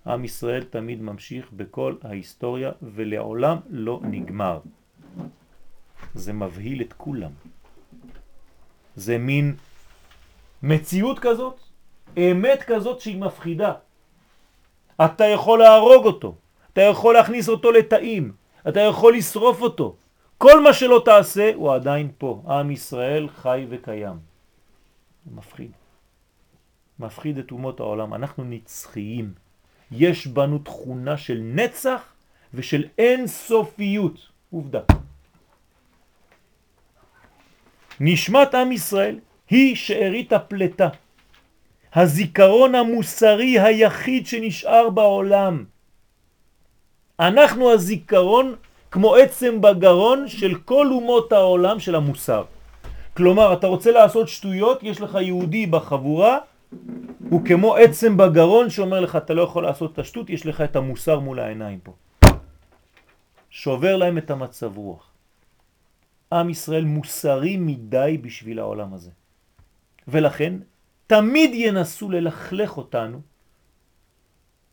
[0.06, 4.58] עם ישראל תמיד ממשיך בכל ההיסטוריה ולעולם לא נגמר.
[6.14, 7.30] זה מבהיל את כולם.
[8.96, 9.54] זה מין
[10.62, 11.71] מציאות כזאת,
[12.16, 13.72] אמת כזאת שהיא מפחידה.
[15.04, 16.34] אתה יכול להרוג אותו,
[16.72, 18.32] אתה יכול להכניס אותו לתאים,
[18.68, 19.96] אתה יכול לשרוף אותו.
[20.42, 22.42] כל מה שלא תעשה הוא עדיין פה.
[22.46, 24.18] עם ישראל חי וקיים.
[25.26, 25.70] מפחיד.
[26.98, 28.14] מפחיד את אומות העולם.
[28.14, 29.32] אנחנו נצחיים.
[29.92, 32.02] יש בנו תכונה של נצח
[32.54, 34.18] ושל אין סופיות.
[34.50, 34.80] עובדה.
[38.00, 39.18] נשמת עם ישראל
[39.50, 40.88] היא שארית הפלטה,
[41.94, 45.64] הזיכרון המוסרי היחיד שנשאר בעולם.
[47.20, 48.54] אנחנו הזיכרון
[48.90, 52.44] כמו עצם בגרון של כל אומות העולם של המוסר.
[53.16, 56.38] כלומר, אתה רוצה לעשות שטויות, יש לך יהודי בחבורה,
[57.30, 60.76] הוא כמו עצם בגרון שאומר לך, אתה לא יכול לעשות את השטות, יש לך את
[60.76, 61.92] המוסר מול העיניים פה.
[63.50, 65.10] שובר להם את המצב רוח.
[66.32, 69.10] עם ישראל מוסרי מדי בשביל העולם הזה.
[70.08, 70.54] ולכן
[71.06, 73.20] תמיד ינסו ללכלך אותנו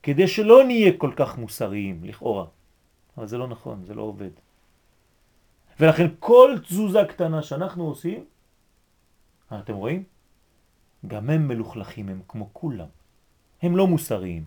[0.03, 2.45] כדי שלא נהיה כל כך מוסריים, לכאורה.
[3.17, 4.31] אבל זה לא נכון, זה לא עובד.
[5.79, 8.25] ולכן כל תזוזה קטנה שאנחנו עושים,
[9.53, 10.03] אתם רואים?
[11.07, 12.87] גם הם מלוכלכים, הם כמו כולם.
[13.61, 14.45] הם לא מוסריים.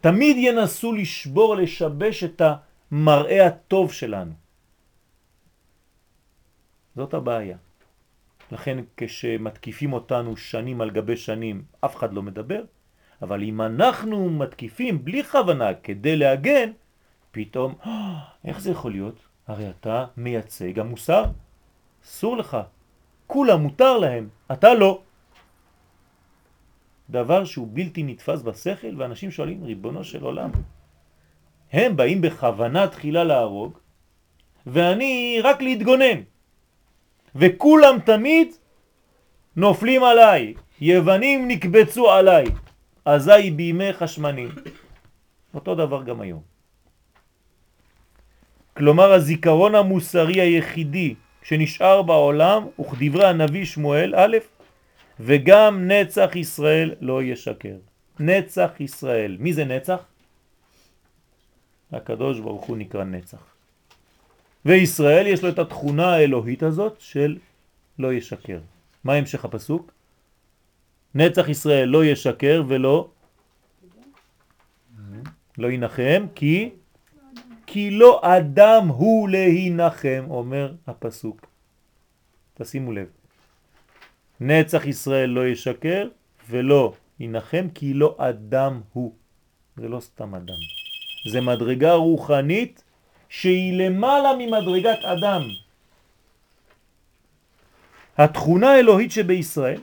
[0.00, 4.32] תמיד ינסו לשבור, לשבש את המראה הטוב שלנו.
[6.96, 7.56] זאת הבעיה.
[8.52, 12.62] לכן כשמתקיפים אותנו שנים על גבי שנים, אף אחד לא מדבר,
[13.22, 16.70] אבל אם אנחנו מתקיפים בלי כוונה כדי להגן,
[17.30, 17.74] פתאום,
[18.44, 19.18] איך זה יכול להיות?
[19.48, 21.24] הרי אתה מייצג המוסר,
[22.04, 22.56] אסור לך,
[23.26, 25.00] כולם מותר להם, אתה לא.
[27.10, 30.50] דבר שהוא בלתי נתפס בשכל, ואנשים שואלים, ריבונו של עולם,
[31.72, 33.78] הם באים בכוונה תחילה להרוג,
[34.66, 36.31] ואני רק להתגונן.
[37.34, 38.48] וכולם תמיד
[39.56, 42.44] נופלים עליי, יוונים נקבצו עליי,
[43.04, 44.48] אזי בימי חשמנים.
[45.54, 46.42] אותו דבר גם היום.
[48.76, 54.36] כלומר הזיכרון המוסרי היחידי שנשאר בעולם הוא כדברי הנביא שמואל א',
[55.20, 57.76] וגם נצח ישראל לא ישקר.
[58.20, 59.36] נצח ישראל.
[59.40, 60.00] מי זה נצח?
[61.92, 63.51] הקדוש ברוך הוא נקרא נצח.
[64.64, 67.38] וישראל יש לו את התכונה האלוהית הזאת של
[67.98, 68.58] לא ישקר.
[69.04, 69.92] מה המשך הפסוק?
[71.14, 73.10] נצח ישראל לא ישקר ולא
[75.58, 76.70] לא ינחם כי
[77.66, 81.46] כי לא אדם הוא להינחם אומר הפסוק.
[82.54, 83.06] תשימו לב.
[84.40, 86.08] נצח ישראל לא ישקר
[86.50, 89.14] ולא ינחם כי לא אדם הוא.
[89.76, 90.60] זה לא סתם אדם.
[91.30, 92.81] זה מדרגה רוחנית
[93.32, 95.42] שהיא למעלה ממדרגת אדם.
[98.18, 99.80] התכונה האלוהית שבישראל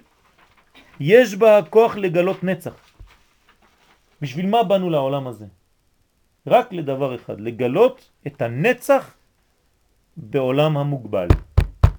[0.99, 2.77] יש בה כוח לגלות נצח.
[4.21, 5.45] בשביל מה באנו לעולם הזה?
[6.47, 9.17] רק לדבר אחד, לגלות את הנצח
[10.17, 11.27] בעולם המוגבל.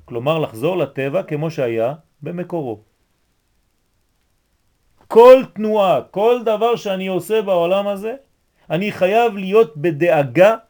[0.04, 2.80] כלומר לחזור לטבע כמו שהיה במקורו.
[5.08, 8.14] כל תנועה, כל דבר שאני עושה בעולם הזה,
[8.70, 10.69] אני חייב להיות בדאגה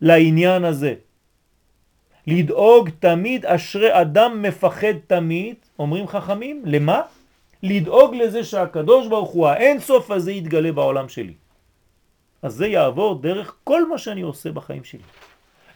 [0.00, 0.94] לעניין הזה.
[2.26, 7.00] לדאוג תמיד, אשרי אדם מפחד תמיד, אומרים חכמים, למה?
[7.62, 11.34] לדאוג לזה שהקדוש ברוך הוא האין סוף הזה יתגלה בעולם שלי.
[12.42, 15.06] אז זה יעבור דרך כל מה שאני עושה בחיים שלי.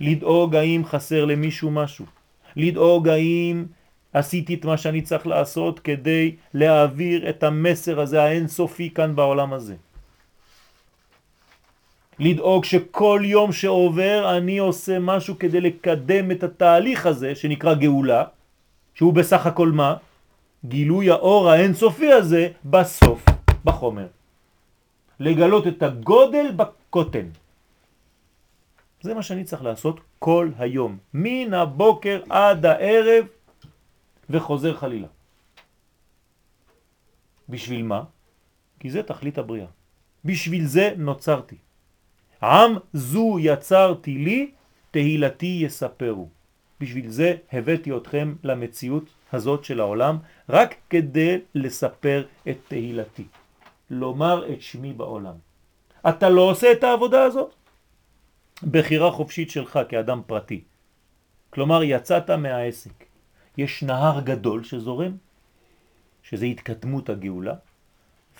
[0.00, 2.06] לדאוג האם חסר למישהו משהו,
[2.56, 3.64] לדאוג האם
[4.12, 9.74] עשיתי את מה שאני צריך לעשות כדי להעביר את המסר הזה האינסופי כאן בעולם הזה.
[12.20, 18.24] לדאוג שכל יום שעובר אני עושה משהו כדי לקדם את התהליך הזה שנקרא גאולה,
[18.94, 19.96] שהוא בסך הכל מה?
[20.64, 23.24] גילוי האור האינסופי הזה בסוף,
[23.64, 24.06] בחומר.
[25.20, 27.26] לגלות את הגודל בקוטן.
[29.00, 33.24] זה מה שאני צריך לעשות כל היום, מן הבוקר עד הערב
[34.30, 35.08] וחוזר חלילה.
[37.48, 38.02] בשביל מה?
[38.80, 39.72] כי זה תכלית הבריאה.
[40.24, 41.69] בשביל זה נוצרתי.
[42.42, 44.50] עם זו יצרתי לי,
[44.90, 46.28] תהילתי יספרו.
[46.80, 53.24] בשביל זה הבאתי אתכם למציאות הזאת של העולם, רק כדי לספר את תהילתי.
[53.90, 55.34] לומר את שמי בעולם.
[56.08, 57.54] אתה לא עושה את העבודה הזאת?
[58.70, 60.64] בחירה חופשית שלך כאדם פרטי.
[61.50, 63.04] כלומר, יצאת מהעסק.
[63.56, 65.16] יש נהר גדול שזורם,
[66.22, 67.54] שזה התקדמות הגאולה,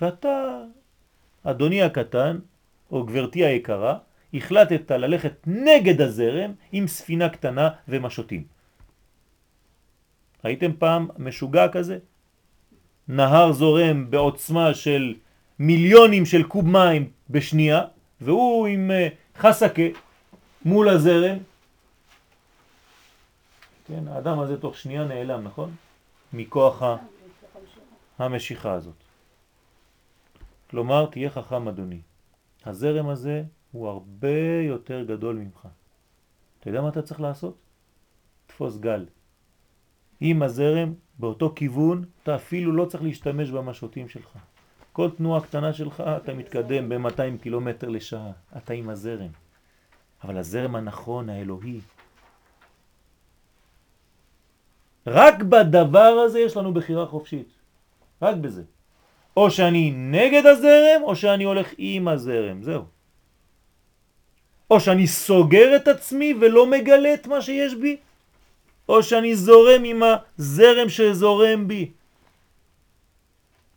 [0.01, 0.63] ואתה,
[1.45, 2.39] אדוני הקטן,
[2.93, 3.99] או גברתי היקרה,
[4.35, 8.45] החלטת ללכת נגד הזרם עם ספינה קטנה ומשוטים.
[10.45, 11.99] ראיתם פעם משוגע כזה?
[13.09, 15.15] נהר זורם בעוצמה של
[15.59, 17.83] מיליונים של קוב מים בשנייה,
[18.21, 19.83] והוא עם אה, חסקה
[20.65, 21.39] מול הזרם.
[23.87, 25.75] כן, האדם הזה תוך שנייה נעלם, נכון?
[26.33, 26.83] מכוח
[28.19, 28.95] המשיכה הזאת.
[30.71, 32.01] כלומר, תהיה חכם אדוני.
[32.67, 33.43] הזרם הזה
[33.73, 35.69] הוא הרבה יותר גדול ממך.
[36.61, 37.57] אתה יודע מה אתה צריך לעשות?
[38.47, 39.07] תפוס גל.
[40.21, 44.39] עם הזרם, באותו כיוון, אתה אפילו לא צריך להשתמש במשוטים שלך.
[44.93, 48.33] כל תנועה קטנה שלך, אתה מתקדם ב-200 קילומטר לשעה.
[48.57, 49.31] אתה עם הזרם.
[50.25, 51.81] אבל הזרם הנכון, האלוהי.
[55.07, 57.49] רק בדבר הזה יש לנו בחירה חופשית.
[58.23, 58.63] רק בזה.
[59.37, 62.63] או שאני נגד הזרם, או שאני הולך עם הזרם.
[62.63, 62.85] זהו.
[64.71, 67.97] או שאני סוגר את עצמי ולא מגלה את מה שיש בי,
[68.89, 71.91] או שאני זורם עם הזרם שזורם בי.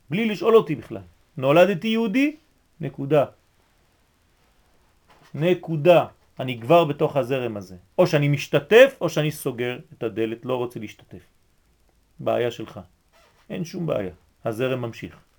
[0.09, 1.01] בלי לשאול אותי בכלל.
[1.37, 2.35] נולדתי יהודי?
[2.81, 3.25] נקודה.
[5.33, 6.05] נקודה.
[6.39, 7.75] אני כבר בתוך הזרם הזה.
[7.97, 11.23] או שאני משתתף או שאני סוגר את הדלת, לא רוצה להשתתף.
[12.19, 12.79] בעיה שלך.
[13.49, 14.13] אין שום בעיה.
[14.45, 15.32] הזרם ממשיך.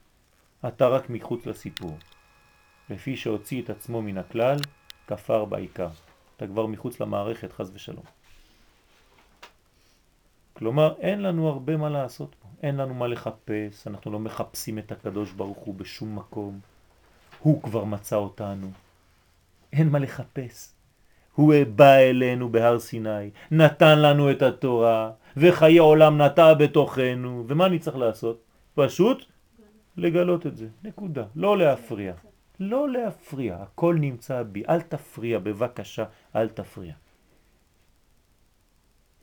[0.68, 1.98] אתה רק מחוץ לסיפור.
[2.90, 4.56] לפי שהוציא את עצמו מן הכלל,
[5.06, 5.88] כפר בעיקר.
[6.36, 8.04] אתה כבר מחוץ למערכת, חז ושלום.
[10.52, 14.92] כלומר, אין לנו הרבה מה לעשות פה, אין לנו מה לחפש, אנחנו לא מחפשים את
[14.92, 16.60] הקדוש ברוך הוא בשום מקום.
[17.40, 18.70] הוא כבר מצא אותנו.
[19.72, 20.70] אין מה לחפש.
[21.34, 27.78] הוא בא אלינו בהר סיני, נתן לנו את התורה, וחיי עולם נטע בתוכנו, ומה אני
[27.78, 28.42] צריך לעשות?
[28.74, 29.24] פשוט
[29.96, 32.12] לגלות את זה, נקודה, לא להפריע.
[32.60, 36.04] לא להפריע, הכל נמצא בי, אל תפריע, בבקשה,
[36.36, 36.94] אל תפריע.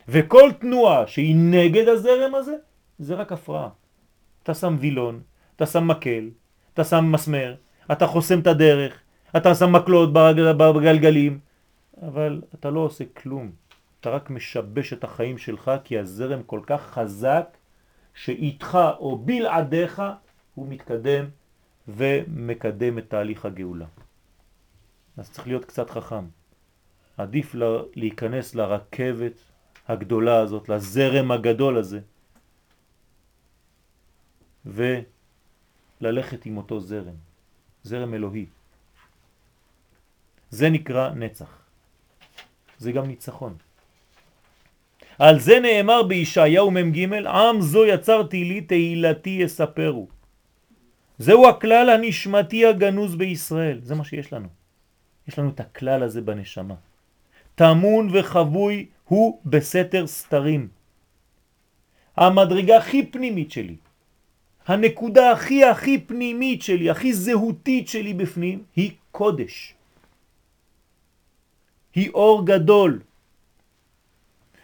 [0.08, 2.56] וכל תנועה שהיא נגד הזרם הזה,
[3.00, 3.70] זה רק הפרעה.
[4.44, 5.22] אתה שם וילון,
[5.56, 6.30] אתה שם מקל,
[6.74, 7.56] אתה שם מסמר,
[7.92, 9.02] אתה חוסם את הדרך,
[9.38, 11.40] אתה שם מקלות בגל, בגלגלים,
[12.02, 13.52] אבל אתה לא עושה כלום.
[14.00, 17.58] אתה רק משבש את החיים שלך כי הזרם כל כך חזק
[18.14, 20.02] שאיתך או בלעדיך
[20.56, 21.26] הוא מתקדם
[21.88, 23.86] ומקדם את תהליך הגאולה.
[25.18, 26.26] אז צריך להיות קצת חכם.
[27.18, 27.56] עדיף
[27.96, 29.34] להיכנס לרכבת
[29.88, 32.00] הגדולה הזאת, לזרם הגדול הזה,
[34.66, 37.16] וללכת עם אותו זרם,
[37.84, 38.46] זרם אלוהי.
[40.50, 41.62] זה נקרא נצח.
[42.78, 43.56] זה גם ניצחון.
[45.20, 50.21] על זה נאמר בישעיהו מ"ג, עם זו יצרתי לי תהילתי יספרו.
[51.22, 54.48] זהו הכלל הנשמתי הגנוז בישראל, זה מה שיש לנו.
[55.28, 56.76] יש לנו את הכלל הזה בנשמה.
[57.56, 60.68] תמון וחבוי הוא בסתר סתרים.
[62.18, 63.76] המדרגה הכי פנימית שלי,
[64.68, 69.74] הנקודה הכי הכי פנימית שלי, הכי זהותית שלי בפנים, היא קודש.
[71.96, 73.02] היא אור גדול.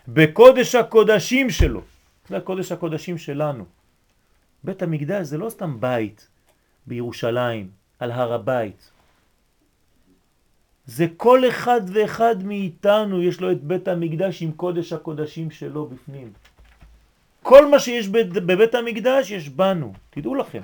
[0.08, 1.82] בקודש הקודשים שלו,
[2.30, 3.66] זה הקודש הקודשים שלנו.
[4.64, 6.28] בית המקדש זה לא סתם בית
[6.88, 7.70] בירושלים,
[8.00, 8.92] על הר הבית.
[10.86, 16.34] זה כל אחד ואחד מאיתנו יש לו את בית המקדש עם קודש הקודשים שלו בפנים.
[17.44, 20.62] כל מה שיש בבית המקדש יש בנו, תדעו לכם.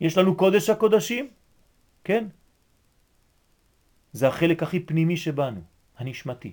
[0.00, 1.30] יש לנו קודש הקודשים,
[2.04, 2.24] כן?
[4.12, 5.60] זה החלק הכי פנימי שבנו,
[5.98, 6.52] הנשמתי.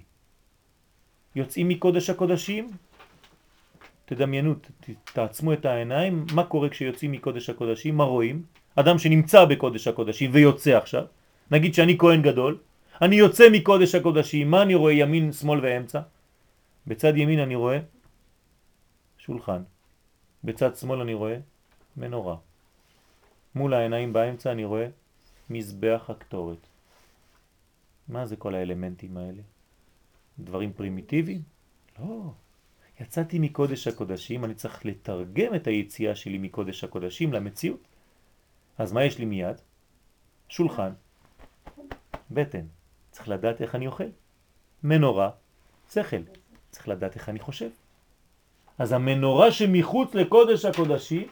[1.36, 2.72] יוצאים מקודש הקודשים,
[4.10, 4.54] תדמיינו,
[5.14, 8.44] תעצמו את העיניים, מה קורה כשיוצאים מקודש הקודשים, מה רואים?
[8.76, 11.06] אדם שנמצא בקודש הקודשים ויוצא עכשיו,
[11.52, 12.58] נגיד שאני כהן גדול,
[13.02, 16.02] אני יוצא מקודש הקודשים, מה אני רואה ימין, שמאל ואמצע?
[16.88, 17.80] בצד ימין אני רואה
[19.18, 19.62] שולחן,
[20.44, 21.38] בצד שמאל אני רואה
[21.98, 22.36] מנורה,
[23.56, 24.88] מול העיניים באמצע אני רואה
[25.50, 26.66] מזבח הקטורת.
[28.08, 29.42] מה זה כל האלמנטים האלה?
[30.40, 31.42] דברים פרימיטיביים?
[32.00, 32.49] לא.
[33.02, 37.88] יצאתי מקודש הקודשים, אני צריך לתרגם את היציאה שלי מקודש הקודשים למציאות.
[38.78, 39.56] אז מה יש לי מיד?
[40.50, 40.92] שולחן,
[42.32, 42.66] בטן,
[43.12, 44.10] צריך לדעת איך אני אוכל.
[44.84, 45.30] מנורה,
[45.94, 46.24] שכל,
[46.70, 47.70] צריך לדעת איך אני חושב.
[48.78, 51.28] אז המנורה שמחוץ לקודש הקודשים,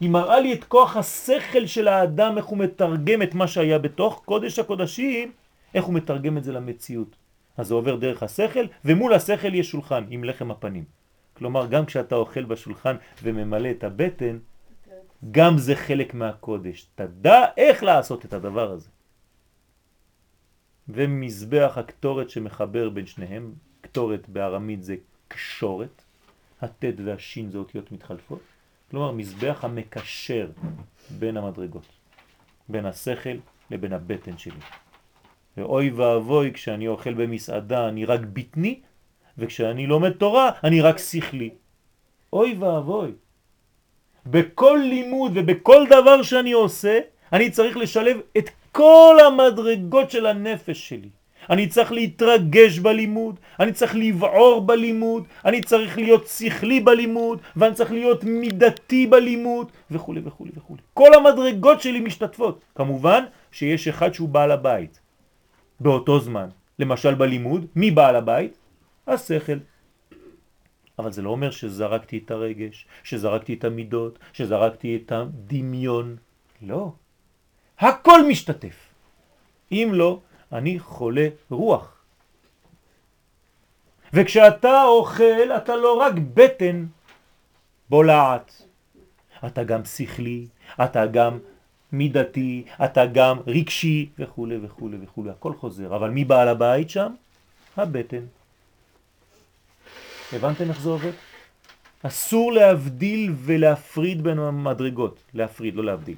[0.00, 4.22] היא מראה לי את כוח השכל של האדם, איך הוא מתרגם את מה שהיה בתוך
[4.24, 5.32] קודש הקודשים,
[5.74, 7.16] איך הוא מתרגם את זה למציאות.
[7.56, 10.97] אז זה עובר דרך השכל, ומול השכל יש שולחן עם לחם הפנים.
[11.38, 14.38] כלומר, גם כשאתה אוכל בשולחן וממלא את הבטן,
[15.30, 16.86] גם זה חלק מהקודש.
[16.94, 18.88] תדע איך לעשות את הדבר הזה.
[20.88, 24.96] ומזבח הקטורת שמחבר בין שניהם, קטורת בארמית זה
[25.28, 26.02] קשורת,
[26.60, 28.40] הטד והשין זה אותיות מתחלפות,
[28.90, 30.50] כלומר מזבח המקשר
[31.18, 31.86] בין המדרגות,
[32.68, 33.36] בין השכל
[33.70, 34.60] לבין הבטן שלי.
[35.56, 38.80] ואוי ואבוי כשאני אוכל במסעדה אני רק ביטני,
[39.38, 41.50] וכשאני לומד תורה אני רק שכלי.
[42.32, 43.12] אוי ואבוי.
[44.26, 46.98] בכל לימוד ובכל דבר שאני עושה,
[47.32, 51.08] אני צריך לשלב את כל המדרגות של הנפש שלי.
[51.50, 57.92] אני צריך להתרגש בלימוד, אני צריך לבעור בלימוד, אני צריך להיות שכלי בלימוד, ואני צריך
[57.92, 60.76] להיות מידתי בלימוד, וכו' וכו' וכו'.
[60.94, 62.60] כל המדרגות שלי משתתפות.
[62.74, 65.00] כמובן שיש אחד שהוא בעל הבית.
[65.80, 66.48] באותו זמן,
[66.78, 68.58] למשל בלימוד, מי בעל הבית?
[69.10, 69.58] השכל.
[70.98, 76.16] אבל זה לא אומר שזרקתי את הרגש, שזרקתי את המידות, שזרקתי את הדמיון.
[76.62, 76.92] לא.
[77.78, 78.88] הכל משתתף.
[79.72, 80.20] אם לא,
[80.52, 81.94] אני חולה רוח.
[84.12, 86.86] וכשאתה אוכל, אתה לא רק בטן
[87.90, 88.62] בולעת,
[89.46, 90.46] אתה גם שכלי,
[90.84, 91.38] אתה גם
[91.92, 95.96] מידתי, אתה גם רגשי וכו' וכו' וכו', הכל חוזר.
[95.96, 97.12] אבל מי בעל הבית שם?
[97.76, 98.24] הבטן.
[100.32, 101.12] הבנתם איך זה עובד?
[102.02, 106.16] אסור להבדיל ולהפריד בין המדרגות, להפריד, לא להבדיל.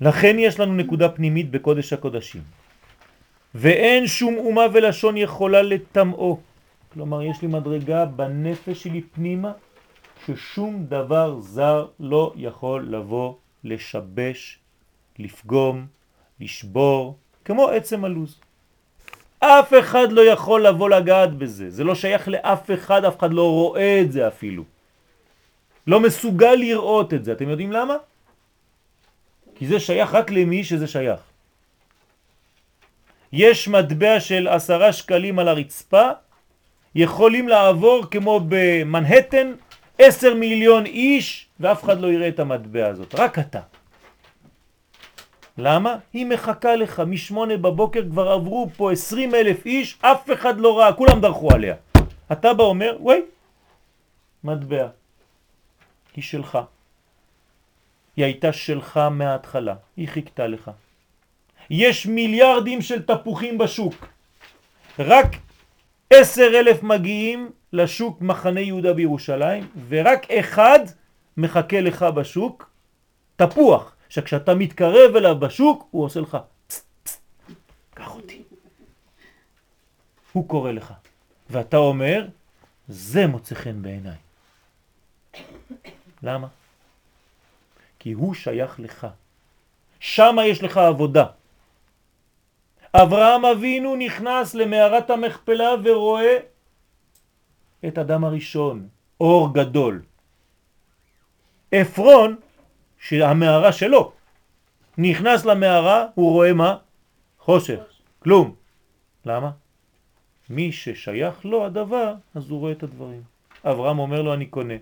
[0.00, 2.42] לכן יש לנו נקודה פנימית בקודש הקודשים.
[3.54, 6.40] ואין שום אומה ולשון יכולה לטמאו.
[6.92, 9.52] כלומר, יש לי מדרגה בנפש שלי פנימה,
[10.26, 14.58] ששום דבר זר לא יכול לבוא לשבש,
[15.18, 15.86] לפגום,
[16.40, 18.40] לשבור, כמו עצם הלוז.
[19.38, 23.50] אף אחד לא יכול לבוא לגעת בזה, זה לא שייך לאף אחד, אף אחד לא
[23.50, 24.64] רואה את זה אפילו.
[25.86, 27.96] לא מסוגל לראות את זה, אתם יודעים למה?
[29.54, 31.20] כי זה שייך רק למי שזה שייך.
[33.32, 36.08] יש מטבע של עשרה שקלים על הרצפה,
[36.94, 39.52] יכולים לעבור כמו במנהטן
[39.98, 43.60] עשר מיליון איש ואף אחד לא יראה את המטבע הזאת, רק אתה.
[45.58, 45.96] למה?
[46.12, 50.92] היא מחכה לך, משמונה בבוקר כבר עברו פה עשרים אלף איש, אף אחד לא ראה,
[50.92, 51.74] כולם דרכו עליה.
[52.32, 53.20] אתה בא אומר, וואי,
[54.44, 54.88] מטבע,
[56.16, 56.58] היא שלך.
[58.16, 60.70] היא הייתה שלך מההתחלה, היא חיכתה לך.
[61.70, 64.06] יש מיליארדים של תפוחים בשוק,
[64.98, 65.26] רק
[66.10, 70.78] עשר אלף מגיעים לשוק מחנה יהודה בירושלים, ורק אחד
[71.36, 72.70] מחכה לך בשוק,
[73.36, 76.38] תפוח, שכשאתה מתקרב אליו בשוק, הוא עושה לך
[77.94, 78.42] קח אותי.
[80.32, 80.92] הוא קורא לך,
[81.50, 82.26] ואתה אומר,
[82.88, 84.16] זה מוצא חן בעיניי.
[86.22, 86.48] למה?
[87.98, 89.06] כי הוא שייך לך.
[90.00, 91.26] שם יש לך עבודה.
[92.94, 96.36] אברהם אבינו נכנס למערת המכפלה ורואה
[97.88, 98.88] את אדם הראשון,
[99.20, 100.02] אור גדול.
[101.74, 102.36] אפרון,
[102.98, 104.12] שהמערה שלו,
[104.98, 106.76] נכנס למערה, הוא רואה מה?
[107.38, 107.82] חושך,
[108.18, 108.54] כלום.
[109.24, 109.50] למה?
[110.50, 113.22] מי ששייך לו הדבר, אז הוא רואה את הדברים.
[113.64, 114.74] אברהם אומר לו, אני קונה.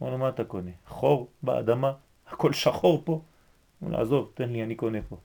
[0.00, 0.70] אומר לו, מה אתה קונה?
[0.86, 1.92] חור באדמה,
[2.26, 3.12] הכל שחור פה.
[3.12, 3.22] הוא
[3.88, 5.16] אומר, עזוב, תן לי, אני קונה פה.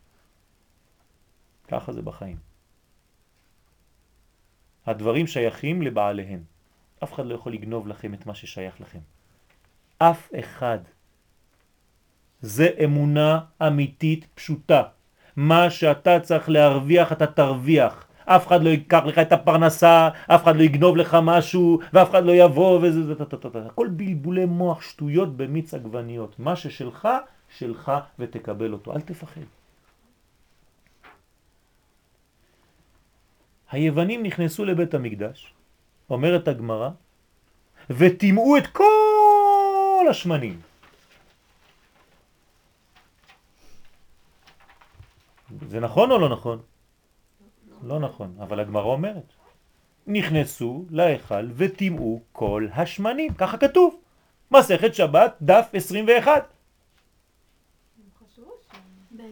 [1.67, 2.37] ככה זה בחיים.
[4.85, 6.43] הדברים שייכים לבעליהם.
[7.03, 8.99] אף אחד לא יכול לגנוב לכם את מה ששייך לכם.
[9.97, 10.79] אף אחד.
[12.41, 14.83] זה אמונה אמיתית פשוטה.
[15.35, 18.03] מה שאתה צריך להרוויח אתה תרוויח.
[18.25, 22.25] אף אחד לא ייקח לך את הפרנסה, אף אחד לא יגנוב לך משהו, ואף אחד
[22.25, 23.65] לא יבוא וזה, זה, זה, זה.
[23.65, 26.39] הכל בלבולי מוח שטויות במיץ עגבניות.
[26.39, 27.07] מה ששלך,
[27.57, 28.95] שלך ותקבל אותו.
[28.95, 29.41] אל תפחד.
[33.71, 35.53] היוונים נכנסו לבית המקדש,
[36.09, 36.89] אומרת הגמרא,
[37.89, 40.59] וטימאו את כל השמנים.
[45.67, 46.61] זה נכון או לא נכון?
[47.83, 49.33] לא נכון, אבל הגמרא אומרת.
[50.07, 53.99] נכנסו להיכל וטימאו כל השמנים, ככה כתוב.
[54.51, 56.47] מסכת שבת, דף 21.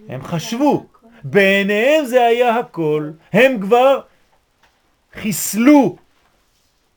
[0.09, 0.85] הם חשבו,
[1.23, 4.01] בעיניהם זה היה הכל, הם כבר
[5.13, 5.97] חיסלו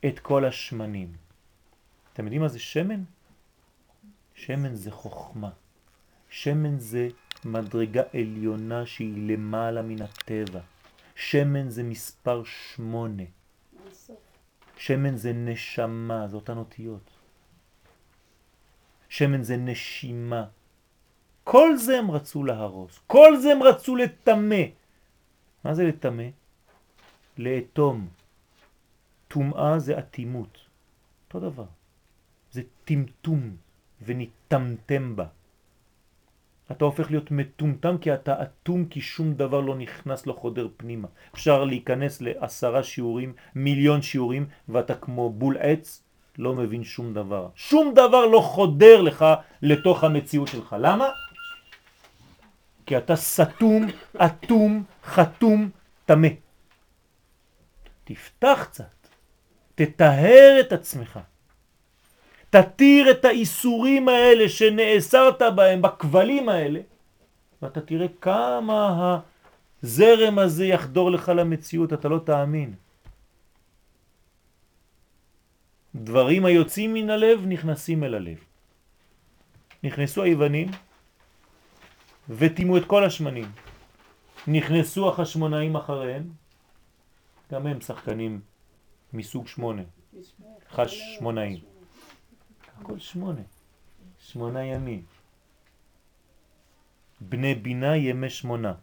[0.07, 1.13] את כל השמנים.
[2.13, 3.03] אתם יודעים מה זה שמן?
[4.35, 5.51] שמן זה חוכמה.
[6.31, 7.09] שמן זה
[7.45, 10.61] מדרגה עליונה שהיא למעלה מן הטבע.
[11.15, 13.23] שמן זה מספר שמונה.
[14.77, 17.11] שמן זה נשמה, זה אותן אותיות.
[19.09, 20.45] שמן זה נשימה.
[21.45, 24.65] כל זה הם רצו להרוס, כל זה הם רצו לתמה.
[25.65, 26.29] מה זה לתמה?
[27.39, 28.09] לאטום.
[29.29, 30.59] טומאה זה אטימות.
[31.27, 31.67] אותו דבר.
[32.51, 33.57] זה טמטום
[34.03, 35.27] וניטמתם בה.
[36.73, 41.09] אתה הופך להיות מטומטם כי אתה אטום כי שום דבר לא נכנס, לא חודר פנימה.
[41.35, 46.03] אפשר להיכנס לעשרה שיעורים, מיליון שיעורים, ואתה כמו בול עץ,
[46.39, 47.49] לא מבין שום דבר.
[47.55, 49.25] שום דבר לא חודר לך
[49.63, 50.77] לתוך המציאות שלך.
[50.79, 51.09] למה?
[52.87, 55.71] כי אתה סתום, אטום, חתום,
[56.07, 56.29] תמה.
[58.05, 59.09] תפתח קצת,
[59.75, 61.19] תטהר את עצמך.
[62.51, 66.81] תתיר את האיסורים האלה שנאסרת בהם, בכבלים האלה,
[67.63, 69.21] ואתה תראה כמה
[69.83, 72.75] הזרם הזה יחדור לך למציאות, אתה לא תאמין.
[75.95, 78.39] דברים היוצאים מן הלב נכנסים אל הלב.
[79.83, 80.69] נכנסו היוונים
[82.29, 83.49] וטימו את כל השמנים.
[84.47, 86.31] נכנסו החשמונאים אחריהם,
[87.53, 88.41] גם הם שחקנים
[89.13, 89.83] מסוג שמונה,
[90.71, 91.78] חשמונאים.
[92.81, 93.41] הכל שמונה,
[94.19, 95.05] שמונה ימים.
[97.21, 98.75] בני בינה ימי שמונה.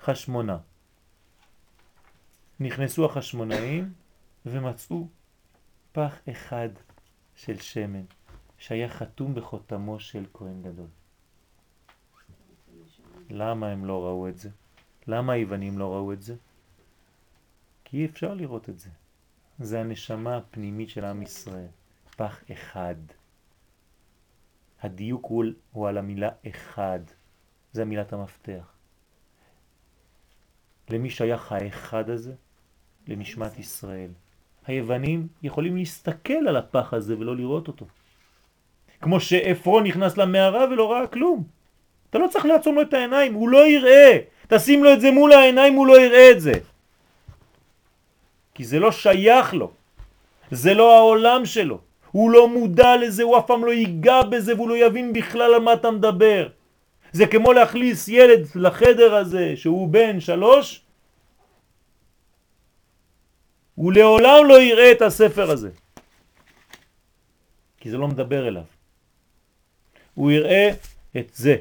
[0.00, 0.58] חשמונה.
[2.60, 3.92] נכנסו החשמונאים
[4.46, 5.08] ומצאו
[5.92, 6.68] פח אחד
[7.36, 8.04] של שמן
[8.58, 10.88] שהיה חתום בחותמו של כהן גדול.
[13.30, 14.50] למה הם לא ראו את זה?
[15.06, 16.36] למה היוונים לא ראו את זה?
[17.84, 18.90] כי אי אפשר לראות את זה.
[19.58, 21.68] זה הנשמה הפנימית של עם ישראל.
[22.16, 22.94] פח אחד.
[24.82, 27.00] הדיוק הוא, הוא על המילה אחד.
[27.72, 28.72] זה מילת המפתח.
[30.90, 32.32] למי שייך האחד הזה?
[33.08, 34.10] לנשמת ישראל.
[34.66, 37.86] היוונים יכולים להסתכל על הפח הזה ולא לראות אותו.
[39.00, 41.44] כמו שאפרון נכנס למערה ולא ראה כלום.
[42.10, 44.18] אתה לא צריך לעצום לו את העיניים, הוא לא יראה.
[44.48, 46.52] תשים לו את זה מול העיניים, הוא לא יראה את זה.
[48.54, 49.72] כי זה לא שייך לו.
[50.50, 51.80] זה לא העולם שלו.
[52.14, 55.60] הוא לא מודע לזה, הוא אף פעם לא ייגע בזה והוא לא יבין בכלל על
[55.60, 56.48] מה אתה מדבר.
[57.12, 60.82] זה כמו להכניס ילד לחדר הזה שהוא בן שלוש,
[63.74, 65.70] הוא לעולם לא יראה את הספר הזה.
[67.76, 68.64] כי זה לא מדבר אליו.
[70.14, 70.70] הוא יראה
[71.16, 71.56] את זה,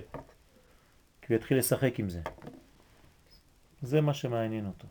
[1.22, 2.22] כי הוא יתחיל לשחק עם זה.
[3.82, 4.88] זה מה שמעניין אותו.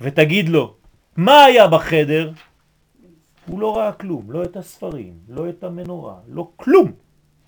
[0.00, 0.76] ותגיד לו,
[1.16, 2.30] מה היה בחדר?
[3.46, 6.92] הוא לא ראה כלום, לא את הספרים, לא את המנורה, לא כלום.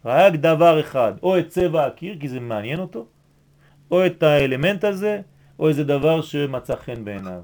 [0.05, 3.07] רק דבר אחד, או את צבע הקיר, כי זה מעניין אותו,
[3.91, 5.21] או את האלמנט הזה,
[5.59, 7.43] או איזה דבר שמצא חן בעיניו.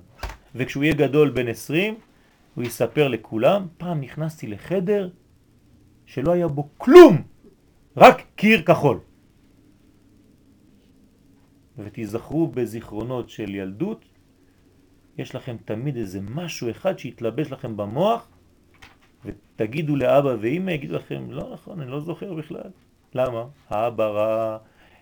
[0.54, 1.94] וכשהוא יהיה גדול בן 20,
[2.54, 5.08] הוא יספר לכולם, פעם נכנסתי לחדר
[6.06, 7.22] שלא היה בו כלום,
[7.96, 8.98] רק קיר כחול.
[11.78, 14.04] ותיזכרו בזיכרונות של ילדות,
[15.18, 18.28] יש לכם תמיד איזה משהו אחד שיתלבש לכם במוח,
[19.24, 22.70] ותגידו לאבא ואמא, יגידו לכם, לא נכון, אני לא זוכר בכלל.
[23.14, 23.44] למה?
[23.68, 24.56] האבא ראה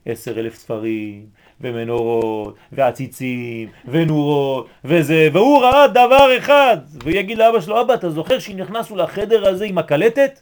[0.07, 1.27] עשר אלף ספרים,
[1.61, 8.97] ומנורות, ועציצים, ונורות, וזה, והוא ראה דבר אחד, ויגיד לאבא שלו, אבא, אתה זוכר שנכנסנו
[8.97, 10.41] לחדר הזה עם הקלטת?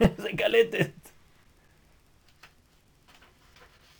[0.22, 0.90] זה קלטת.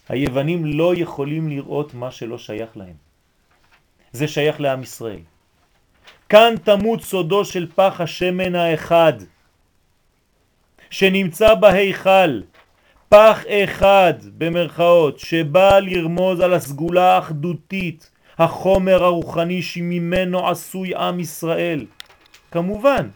[0.08, 2.94] היוונים לא יכולים לראות מה שלא שייך להם.
[4.12, 5.20] זה שייך לעם ישראל.
[6.28, 9.12] כאן תמות סודו של פח השמן האחד,
[10.90, 12.40] שנמצא בהיכל,
[13.08, 21.86] פח אחד במרכאות, שבא לרמוז על הסגולה האחדותית, החומר הרוחני שממנו עשוי עם ישראל.
[22.50, 23.08] כמובן,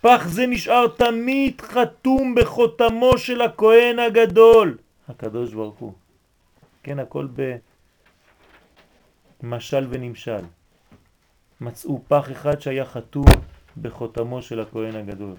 [0.00, 4.76] פח זה נשאר תמיד חתום בחותמו של הכהן הגדול,
[5.08, 5.92] הקדוש ברוך הוא.
[6.82, 7.28] כן, הכל
[9.42, 10.42] במשל ונמשל.
[11.62, 13.24] מצאו פח אחד שהיה חתום
[13.82, 15.34] בחותמו של הכהן הגדול.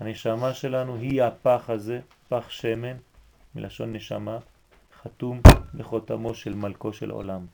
[0.00, 2.96] הנשמה שלנו היא הפח הזה, פח שמן,
[3.54, 4.38] מלשון נשמה,
[5.02, 5.40] חתום
[5.74, 7.46] בחותמו של מלכו של עולם.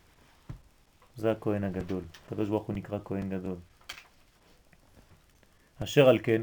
[1.16, 2.02] זה הכהן הגדול.
[2.26, 3.56] הקדוש ברוך הוא נקרא כהן גדול.
[5.82, 6.42] אשר על כן,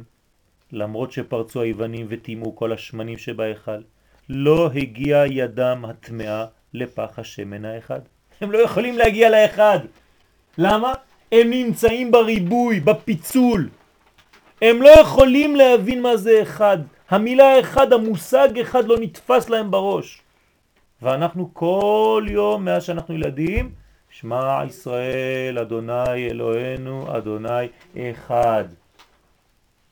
[0.72, 3.82] למרות שפרצו היוונים וטימו כל השמנים שבהיכל,
[4.30, 8.00] לא הגיע ידם הטמעה לפח השמן האחד.
[8.42, 9.80] הם לא יכולים להגיע לאחד.
[10.58, 10.94] למה?
[11.34, 13.70] הם נמצאים בריבוי, בפיצול.
[14.62, 16.78] הם לא יכולים להבין מה זה אחד.
[17.10, 20.22] המילה אחד, המושג אחד לא נתפס להם בראש.
[21.02, 23.72] ואנחנו כל יום מאז שאנחנו ילדים,
[24.10, 27.68] שמע ישראל, אדוני אלוהינו, אדוני
[27.98, 28.66] אחד.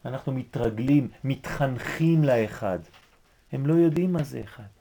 [0.05, 2.79] אנחנו מתרגלים, מתחנכים לאחד.
[3.51, 4.71] הם לא יודעים מה זה אחד.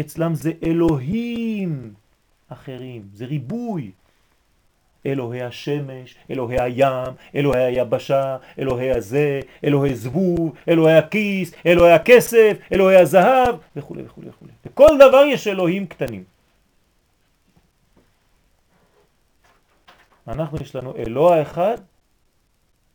[0.00, 1.94] אצלם זה אלוהים
[2.48, 3.90] אחרים, זה ריבוי.
[5.06, 12.96] אלוהי השמש, אלוהי הים, אלוהי היבשה, אלוהי הזה, אלוהי זבוב, אלוהי הכיס, אלוהי הכסף, אלוהי
[12.96, 14.46] הזהב, וכו' וכו' וכו'.
[14.64, 16.24] בכל דבר יש אלוהים קטנים.
[20.28, 21.76] אנחנו יש לנו אלוה אחד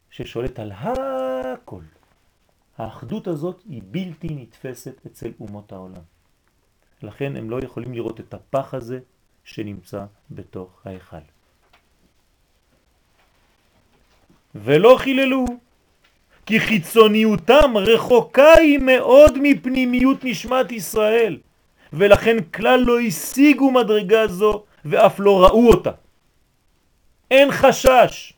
[0.09, 1.81] ששולט על הכל.
[2.77, 6.01] האחדות הזאת היא בלתי נתפסת אצל אומות העולם.
[7.03, 8.99] לכן הם לא יכולים לראות את הפח הזה
[9.43, 11.17] שנמצא בתוך ההיכל.
[14.55, 15.45] ולא חיללו,
[16.45, 21.37] כי חיצוניותם רחוקה היא מאוד מפנימיות נשמת ישראל,
[21.93, 25.91] ולכן כלל לא השיגו מדרגה זו ואף לא ראו אותה.
[27.31, 28.33] אין חשש.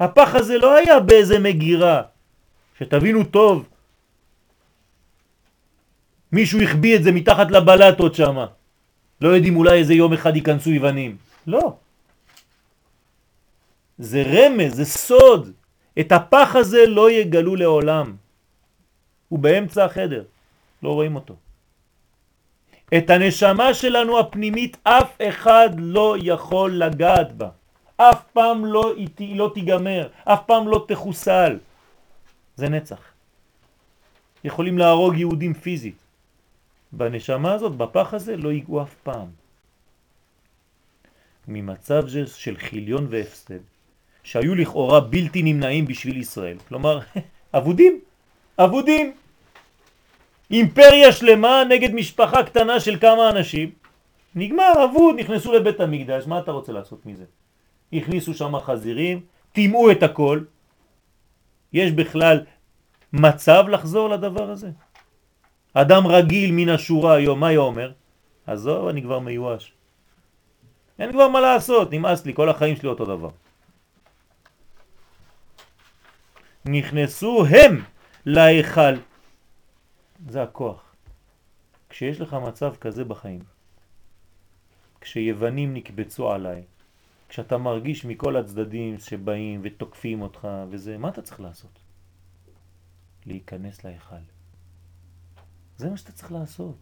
[0.00, 2.02] הפח הזה לא היה באיזה מגירה,
[2.78, 3.68] שתבינו טוב.
[6.32, 8.36] מישהו החביא את זה מתחת לבלטות שם.
[9.20, 11.16] לא יודעים אולי איזה יום אחד ייכנסו יוונים.
[11.46, 11.76] לא.
[14.02, 15.52] זה רמז, זה סוד.
[16.00, 18.16] את הפח הזה לא יגלו לעולם.
[19.28, 20.24] הוא באמצע החדר,
[20.82, 21.34] לא רואים אותו.
[22.98, 27.48] את הנשמה שלנו הפנימית אף אחד לא יכול לגעת בה.
[27.96, 31.58] אף פעם לא, לא תיגמר, אף פעם לא תחוסל.
[32.56, 33.00] זה נצח.
[34.44, 35.96] יכולים להרוג יהודים פיזית.
[36.92, 39.28] בנשמה הזאת, בפח הזה, לא ייגעו אף פעם.
[41.48, 43.71] ממצב של חיליון והפסד,
[44.22, 46.56] שהיו לכאורה בלתי נמנעים בשביל ישראל.
[46.68, 46.98] כלומר,
[47.56, 48.00] אבודים,
[48.58, 49.12] אבודים.
[50.50, 53.70] אימפריה שלמה נגד משפחה קטנה של כמה אנשים.
[54.34, 57.24] נגמר, אבוד, נכנסו לבית המקדש, מה אתה רוצה לעשות מזה?
[57.92, 59.20] הכניסו שם חזירים,
[59.52, 60.40] טימאו את הכל.
[61.72, 62.40] יש בכלל
[63.12, 64.70] מצב לחזור לדבר הזה?
[65.74, 67.92] אדם רגיל מן השורה היום, מה היה אומר?
[68.46, 69.72] עזוב, אני כבר מיואש.
[70.98, 73.30] אין כבר מה לעשות, נמאס לי, כל החיים שלי אותו דבר.
[76.64, 77.82] נכנסו הם
[78.26, 78.94] להיכל.
[80.28, 80.94] זה הכוח.
[81.88, 83.40] כשיש לך מצב כזה בחיים,
[85.00, 86.62] כשיוונים נקבצו עליי,
[87.28, 91.78] כשאתה מרגיש מכל הצדדים שבאים ותוקפים אותך וזה, מה אתה צריך לעשות?
[93.26, 94.16] להיכנס להיכל.
[95.76, 96.76] זה מה שאתה צריך לעשות.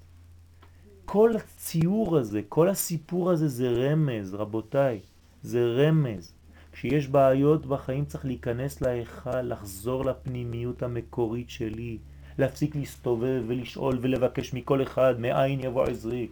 [1.05, 5.01] כל הציור הזה, כל הסיפור הזה זה רמז, רבותיי,
[5.43, 6.33] זה רמז.
[6.81, 11.99] כשיש בעיות בחיים צריך להיכנס להיכל, לחזור לפנימיות המקורית שלי,
[12.39, 16.29] להפסיק להסתובב ולשאול ולבקש מכל אחד, מאין יבוא עזרי.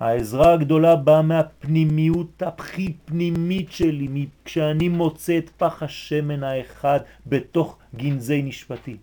[0.00, 8.42] העזרה הגדולה באה מהפנימיות הכי פנימית שלי, כשאני מוצא את פח השמן האחד בתוך גנזי
[8.42, 8.96] נשפטי.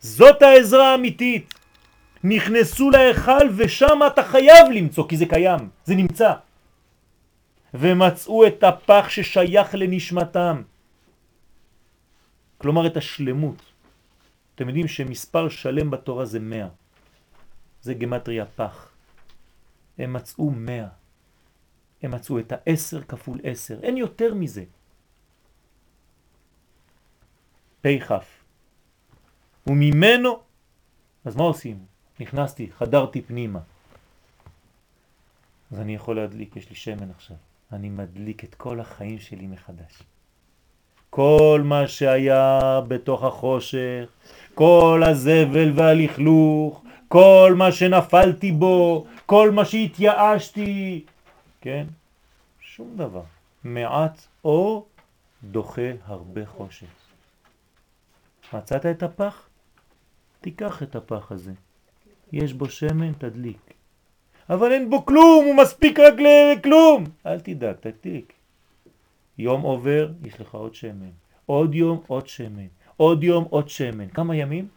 [0.00, 1.54] זאת העזרה האמיתית.
[2.24, 6.32] נכנסו להיכל ושם אתה חייב למצוא, כי זה קיים, זה נמצא.
[7.74, 10.62] ומצאו את הפח ששייך לנשמתם.
[12.58, 13.62] כלומר את השלמות.
[14.54, 16.68] אתם יודעים שמספר שלם בתורה זה מאה.
[17.82, 18.92] זה גמטריה פח.
[19.98, 20.88] הם מצאו מאה.
[22.02, 23.80] הם מצאו את העשר כפול עשר.
[23.82, 24.64] אין יותר מזה.
[27.80, 28.44] פי כף.
[29.66, 30.42] וממנו,
[31.24, 31.86] אז מה עושים?
[32.20, 33.60] נכנסתי, חדרתי פנימה.
[35.72, 37.36] אז אני יכול להדליק, יש לי שמן עכשיו.
[37.72, 40.02] אני מדליק את כל החיים שלי מחדש.
[41.10, 44.08] כל מה שהיה בתוך החושך,
[44.54, 51.04] כל הזבל והלכלוך, כל מה שנפלתי בו, כל מה שהתייאשתי,
[51.60, 51.86] כן?
[52.60, 53.22] שום דבר.
[53.64, 54.86] מעט אור
[55.44, 56.86] דוחה הרבה חושך.
[58.52, 59.48] מצאת את הפח?
[60.40, 61.52] תיקח את הפח הזה.
[62.32, 63.74] יש בו שמן, תדליק.
[64.50, 67.04] אבל אין בו כלום, הוא מספיק רק לכלום.
[67.26, 68.32] אל תדאג, תדליק.
[69.38, 71.10] יום עובר, יש לך עוד שמן.
[71.46, 72.66] עוד יום, עוד שמן.
[72.96, 74.08] עוד יום, עוד שמן.
[74.08, 74.68] כמה ימים?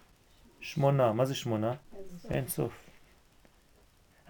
[0.61, 1.13] שמונה.
[1.13, 1.73] מה זה שמונה?
[2.29, 2.71] אין סוף.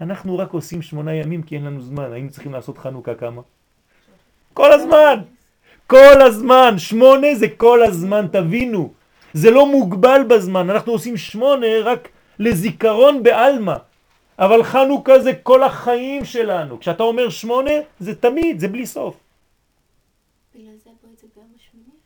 [0.00, 2.12] אנחנו רק עושים שמונה ימים כי אין לנו זמן.
[2.12, 3.42] היינו צריכים לעשות חנוכה כמה?
[4.54, 5.22] כל הזמן!
[5.86, 6.74] כל הזמן!
[6.78, 8.92] שמונה זה כל הזמן, תבינו.
[9.32, 10.70] זה לא מוגבל בזמן.
[10.70, 12.08] אנחנו עושים שמונה רק
[12.38, 13.76] לזיכרון בעלמא.
[14.38, 16.80] אבל חנוכה זה כל החיים שלנו.
[16.80, 17.70] כשאתה אומר שמונה,
[18.00, 19.16] זה תמיד, זה בלי סוף.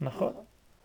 [0.00, 0.32] נכון.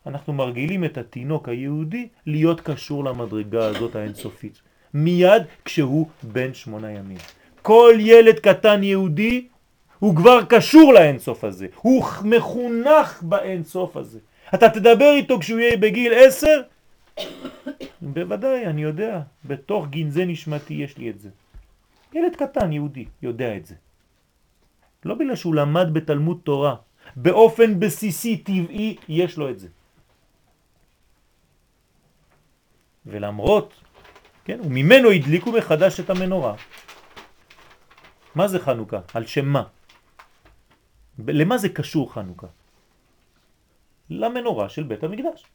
[0.07, 4.61] אנחנו מרגילים את התינוק היהודי להיות קשור למדרגה הזאת האינסופית.
[4.93, 7.17] מיד כשהוא בן שמונה ימים.
[7.61, 9.47] כל ילד קטן יהודי
[9.99, 11.67] הוא כבר קשור לאינסוף הזה.
[11.81, 14.19] הוא מחונך באינסוף הזה.
[14.53, 16.61] אתה תדבר איתו כשהוא יהיה בגיל עשר?
[18.01, 19.21] בוודאי, אני יודע.
[19.45, 21.29] בתוך גנזי נשמתי יש לי את זה.
[22.13, 23.75] ילד קטן יהודי יודע את זה.
[25.05, 26.75] לא בגלל שהוא למד בתלמוד תורה,
[27.15, 29.67] באופן בסיסי, טבעי, יש לו את זה.
[33.05, 33.73] ולמרות,
[34.45, 36.55] כן, וממנו הדליקו מחדש את המנורה.
[38.35, 38.99] מה זה חנוכה?
[39.13, 39.63] על שם מה?
[41.27, 42.47] למה זה קשור חנוכה?
[44.09, 45.45] למנורה של בית המקדש.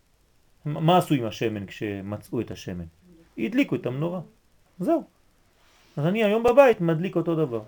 [0.65, 2.85] מה עשו עם השמן כשמצאו את השמן?
[3.39, 4.21] הדליקו את המנורה.
[4.79, 5.05] זהו.
[5.97, 7.63] אז אני היום בבית מדליק אותו דבר.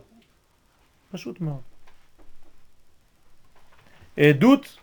[1.13, 1.61] פשוט מאוד.
[4.17, 4.79] עדות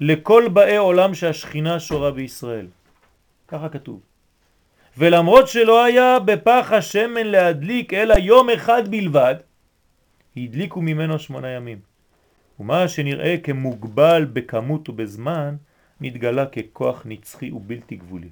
[0.00, 2.66] לכל באי עולם שהשכינה שורה בישראל.
[3.48, 4.00] ככה כתוב.
[4.98, 9.34] ולמרות שלא היה בפח השמן להדליק אלא יום אחד בלבד,
[10.36, 11.78] הדליקו ממנו שמונה ימים.
[12.60, 15.56] ומה שנראה כמוגבל בכמות ובזמן,
[16.00, 18.28] נתגלה ככוח נצחי ובלתי גבולי.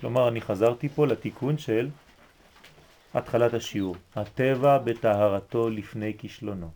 [0.00, 1.88] כלומר, אני חזרתי פה לתיקון של
[3.14, 3.96] התחלת השיעור.
[4.16, 6.70] הטבע בטהרתו לפני כישלונו.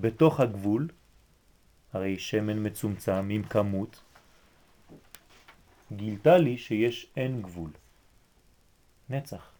[0.00, 0.88] בתוך הגבול,
[1.92, 4.02] הרי שמן מצומצם עם כמות,
[5.92, 7.70] גילתה לי שיש אין גבול.
[9.10, 9.50] נצח.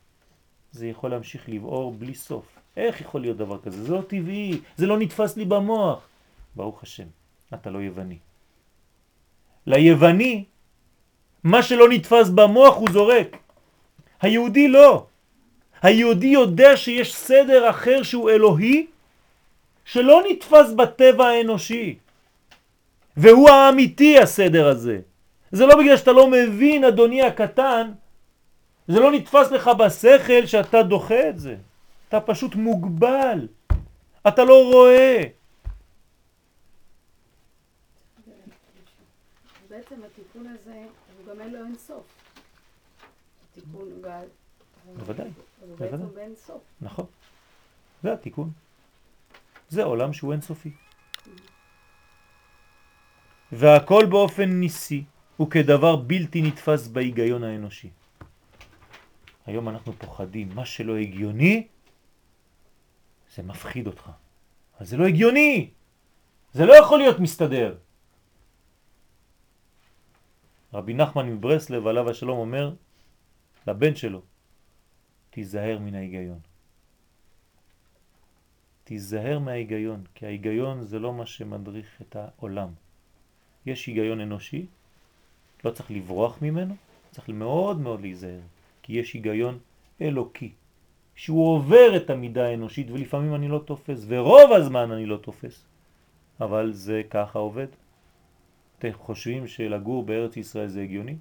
[0.72, 2.58] זה יכול להמשיך לבעור בלי סוף.
[2.76, 3.84] איך יכול להיות דבר כזה?
[3.84, 6.08] זה לא טבעי, זה לא נתפס לי במוח.
[6.56, 7.06] ברוך השם,
[7.54, 8.18] אתה לא יווני.
[9.66, 10.44] ליווני,
[11.44, 13.36] מה שלא נתפס במוח הוא זורק.
[14.20, 15.06] היהודי לא.
[15.82, 18.86] היהודי יודע שיש סדר אחר שהוא אלוהי,
[19.84, 21.98] שלא נתפס בטבע האנושי.
[23.16, 25.00] והוא האמיתי הסדר הזה.
[25.52, 27.92] זה לא בגלל שאתה לא מבין, אדוני הקטן,
[28.88, 31.56] זה לא נתפס לך בשכל שאתה דוחה את זה.
[32.08, 33.48] אתה פשוט מוגבל.
[34.28, 35.22] אתה לא רואה.
[39.70, 40.86] בעצם התיקון הזה,
[41.46, 42.04] הוא אין לו אין סוף.
[43.50, 44.26] התיקון גל.
[44.96, 45.30] בוודאי.
[45.60, 46.62] הוא בעצם באין סוף.
[46.80, 47.06] נכון.
[48.02, 48.50] זה התיקון.
[49.68, 50.70] זה עולם שהוא אינסופי.
[53.52, 55.04] והכל באופן ניסי
[55.42, 57.90] וכדבר בלתי נתפס בהיגיון האנושי.
[59.46, 61.66] היום אנחנו פוחדים, מה שלא הגיוני
[63.34, 64.10] זה מפחיד אותך.
[64.78, 65.70] אבל זה לא הגיוני,
[66.52, 67.76] זה לא יכול להיות מסתדר.
[70.76, 72.74] רבי נחמן מברסלב עליו השלום אומר
[73.66, 74.20] לבן שלו,
[75.30, 76.38] תיזהר מן ההיגיון.
[78.84, 82.68] תיזהר מההיגיון, כי ההיגיון זה לא מה שמדריך את העולם.
[83.66, 84.66] יש היגיון אנושי,
[85.64, 86.74] לא צריך לברוח ממנו,
[87.10, 88.40] צריך מאוד מאוד להיזהר,
[88.82, 89.58] כי יש היגיון
[90.00, 90.52] אלוקי,
[91.14, 95.64] שהוא עובר את המידה האנושית ולפעמים אני לא תופס, ורוב הזמן אני לא תופס,
[96.40, 97.66] אבל זה ככה עובד.
[98.78, 101.16] אתם חושבים שלגור בארץ ישראל זה הגיוני?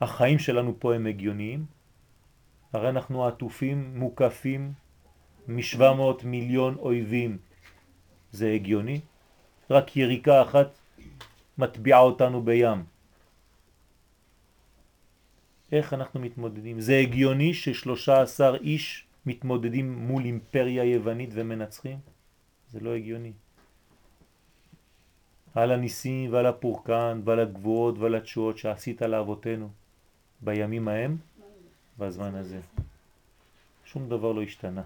[0.00, 1.66] החיים שלנו פה הם הגיוניים?
[2.72, 4.72] הרי אנחנו עטופים, מוקפים,
[5.48, 7.38] מ-700 מיליון אויבים.
[8.32, 9.00] זה הגיוני?
[9.70, 10.78] רק יריקה אחת
[11.58, 12.84] מטביעה אותנו בים.
[15.72, 16.80] איך אנחנו מתמודדים?
[16.80, 21.98] זה הגיוני ששלושה עשר איש מתמודדים מול אימפריה יוונית ומנצחים?
[22.68, 23.32] זה לא הגיוני.
[25.54, 29.68] על הניסים ועל הפורקן ועל הגבוהות ועל התשועות שעשית לאבותינו
[30.40, 31.16] בימים ההם,
[31.98, 32.60] בזמן הזה.
[33.84, 34.82] שום דבר לא השתנה.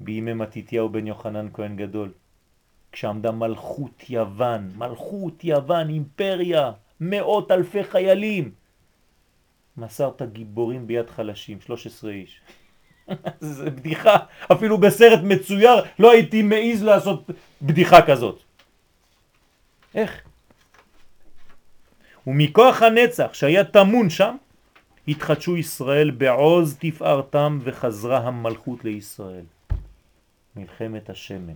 [0.00, 2.12] בימי מתיתיהו בן יוחנן כהן גדול,
[2.92, 8.50] כשעמדה מלכות יוון, מלכות יוון, אימפריה, מאות אלפי חיילים,
[9.76, 12.40] מסרת גיבורים ביד חלשים, 13 איש.
[13.40, 14.16] זה בדיחה,
[14.52, 17.30] אפילו בסרט מצויר לא הייתי מעיז לעשות
[17.62, 18.47] בדיחה כזאת.
[19.98, 20.22] איך?
[22.26, 24.36] ומכוח הנצח שהיה תמון שם,
[25.08, 29.44] התחדשו ישראל בעוז תפארתם וחזרה המלכות לישראל.
[30.56, 31.54] מלחמת השמן.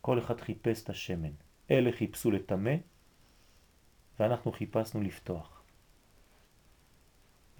[0.00, 1.30] כל אחד חיפש את השמן.
[1.70, 2.74] אלה חיפשו לטמא,
[4.20, 5.62] ואנחנו חיפשנו לפתוח.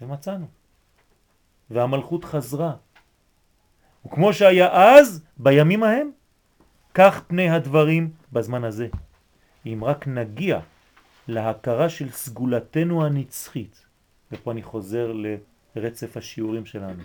[0.01, 0.47] ומצאנו.
[1.69, 2.75] והמלכות חזרה.
[4.05, 6.11] וכמו שהיה אז, בימים ההם,
[6.93, 8.87] כך פני הדברים בזמן הזה.
[9.65, 10.59] אם רק נגיע
[11.27, 13.85] להכרה של סגולתנו הנצחית,
[14.31, 15.13] ופה אני חוזר
[15.75, 17.03] לרצף השיעורים שלנו,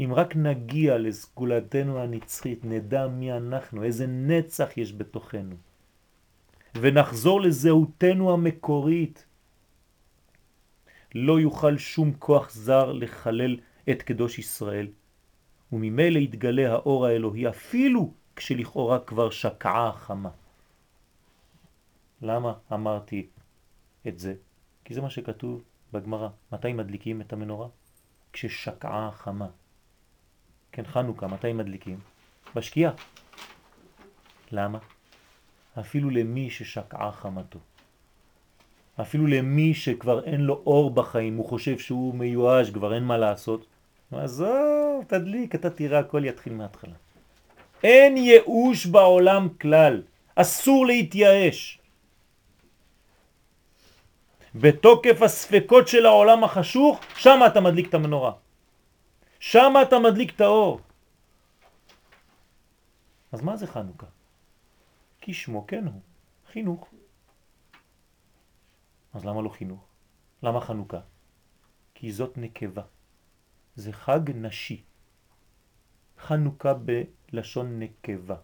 [0.00, 5.56] אם רק נגיע לסגולתנו הנצחית, נדע מי אנחנו, איזה נצח יש בתוכנו,
[6.74, 9.24] ונחזור לזהותנו המקורית,
[11.14, 13.56] לא יוכל שום כוח זר לחלל
[13.90, 14.86] את קדוש ישראל,
[15.72, 20.30] וממילא יתגלה האור האלוהי אפילו כשלכאורה כבר שקעה החמה.
[22.24, 23.26] למה אמרתי
[24.08, 24.34] את זה?
[24.84, 25.62] כי זה מה שכתוב
[25.92, 26.28] בגמרא.
[26.52, 27.68] מתי מדליקים את המנורה?
[28.32, 29.48] כששקעה החמה.
[30.72, 31.98] כן, חנוכה, מתי מדליקים?
[32.56, 32.92] בשקיעה.
[34.52, 34.78] למה?
[35.80, 37.58] אפילו למי ששקעה חמתו.
[39.00, 43.66] אפילו למי שכבר אין לו אור בחיים, הוא חושב שהוא מיואש, כבר אין מה לעשות.
[44.12, 46.94] עזוב, תדליק, אתה תראה, הכל יתחיל מההתחלה.
[47.82, 50.02] אין ייאוש בעולם כלל,
[50.34, 51.83] אסור להתייאש.
[54.54, 58.32] בתוקף הספקות של העולם החשוך, שם אתה מדליק את המנורה.
[59.40, 60.80] שם אתה מדליק את האור.
[63.32, 64.06] אז מה זה חנוכה?
[65.20, 66.00] כי שמו כן הוא,
[66.52, 66.88] חינוך.
[69.14, 69.84] אז למה לא חינוך?
[70.42, 71.00] למה חנוכה?
[71.94, 72.82] כי זאת נקבה.
[73.76, 74.82] זה חג נשי.
[76.18, 78.36] חנוכה בלשון נקבה,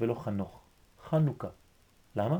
[0.00, 0.60] ולא חנוך.
[1.08, 1.48] חנוכה.
[2.16, 2.38] למה?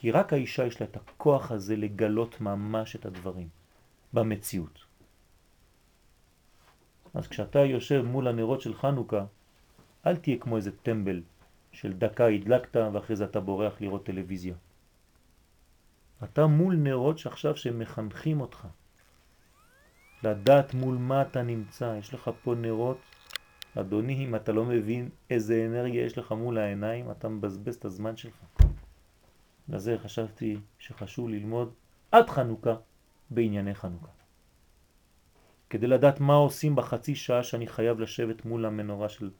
[0.00, 3.48] כי רק האישה יש לה את הכוח הזה לגלות ממש את הדברים
[4.12, 4.78] במציאות.
[7.14, 9.24] אז כשאתה יושב מול הנרות של חנוכה,
[10.06, 11.22] אל תהיה כמו איזה טמבל
[11.72, 14.54] של דקה הדלקת ואחרי זה אתה בורח לראות טלוויזיה.
[16.24, 18.66] אתה מול נרות שעכשיו שמחנכים אותך.
[20.22, 21.96] לדעת מול מה אתה נמצא.
[21.98, 22.98] יש לך פה נרות,
[23.74, 28.16] אדוני, אם אתה לא מבין איזה אנרגיה יש לך מול העיניים, אתה מבזבז את הזמן
[28.16, 28.67] שלך.
[29.68, 31.72] לזה חשבתי שחשוב ללמוד
[32.12, 32.74] עד חנוכה
[33.30, 34.08] בענייני חנוכה.
[35.70, 39.30] כדי לדעת מה עושים בחצי שעה שאני חייב לשבת מול המנורה של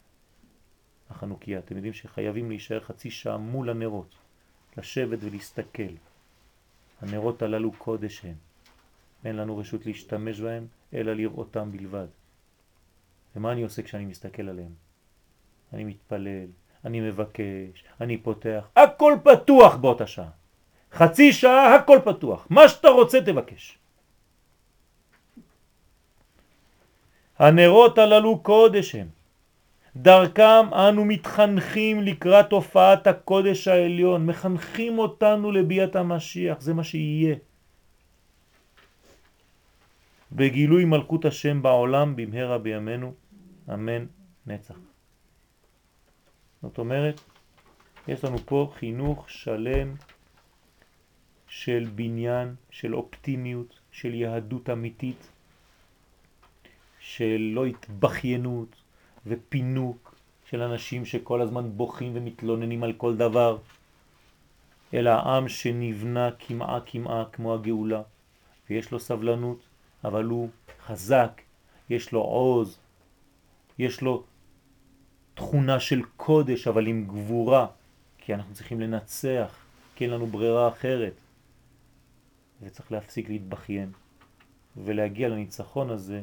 [1.10, 1.58] החנוכיה.
[1.58, 4.14] אתם יודעים שחייבים להישאר חצי שעה מול הנרות,
[4.76, 5.92] לשבת ולהסתכל.
[7.00, 8.34] הנרות הללו קודש הם.
[9.24, 12.06] אין לנו רשות להשתמש בהם, אלא לראותם בלבד.
[13.36, 14.72] ומה אני עושה כשאני מסתכל עליהם?
[15.72, 16.46] אני מתפלל,
[16.84, 20.28] אני מבקש, אני פותח, הכל פתוח באותה שעה.
[20.92, 23.78] חצי שעה הכל פתוח, מה שאתה רוצה תבקש.
[27.38, 29.08] הנרות הללו קודש הם.
[29.96, 37.36] דרכם אנו מתחנכים לקראת הופעת הקודש העליון, מחנכים אותנו לביאת המשיח, זה מה שיהיה.
[40.32, 43.12] בגילוי מלכות השם בעולם במהרה בימינו,
[43.74, 44.06] אמן
[44.46, 44.87] נצח.
[46.62, 47.20] זאת אומרת,
[48.08, 49.94] יש לנו פה חינוך שלם
[51.48, 55.28] של בניין, של אופטימיות, של יהדות אמיתית,
[57.00, 58.68] של לא התבחיינות
[59.26, 60.14] ופינוק
[60.50, 63.58] של אנשים שכל הזמן בוכים ומתלוננים על כל דבר,
[64.94, 68.02] אלא העם שנבנה כמעה כמעה כמו הגאולה,
[68.70, 69.58] ויש לו סבלנות,
[70.04, 70.48] אבל הוא
[70.86, 71.42] חזק,
[71.90, 72.78] יש לו עוז,
[73.78, 74.24] יש לו
[75.38, 77.66] תכונה של קודש, אבל עם גבורה,
[78.18, 79.54] כי אנחנו צריכים לנצח,
[79.96, 81.12] כי אין לנו ברירה אחרת.
[82.62, 83.92] וצריך להפסיק להתבכיין
[84.76, 86.22] ולהגיע לניצחון הזה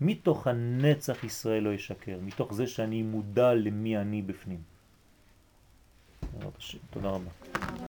[0.00, 4.60] מתוך הנצח ישראל לא ישקר, מתוך זה שאני מודע למי אני בפנים.
[6.90, 7.86] תודה רבה.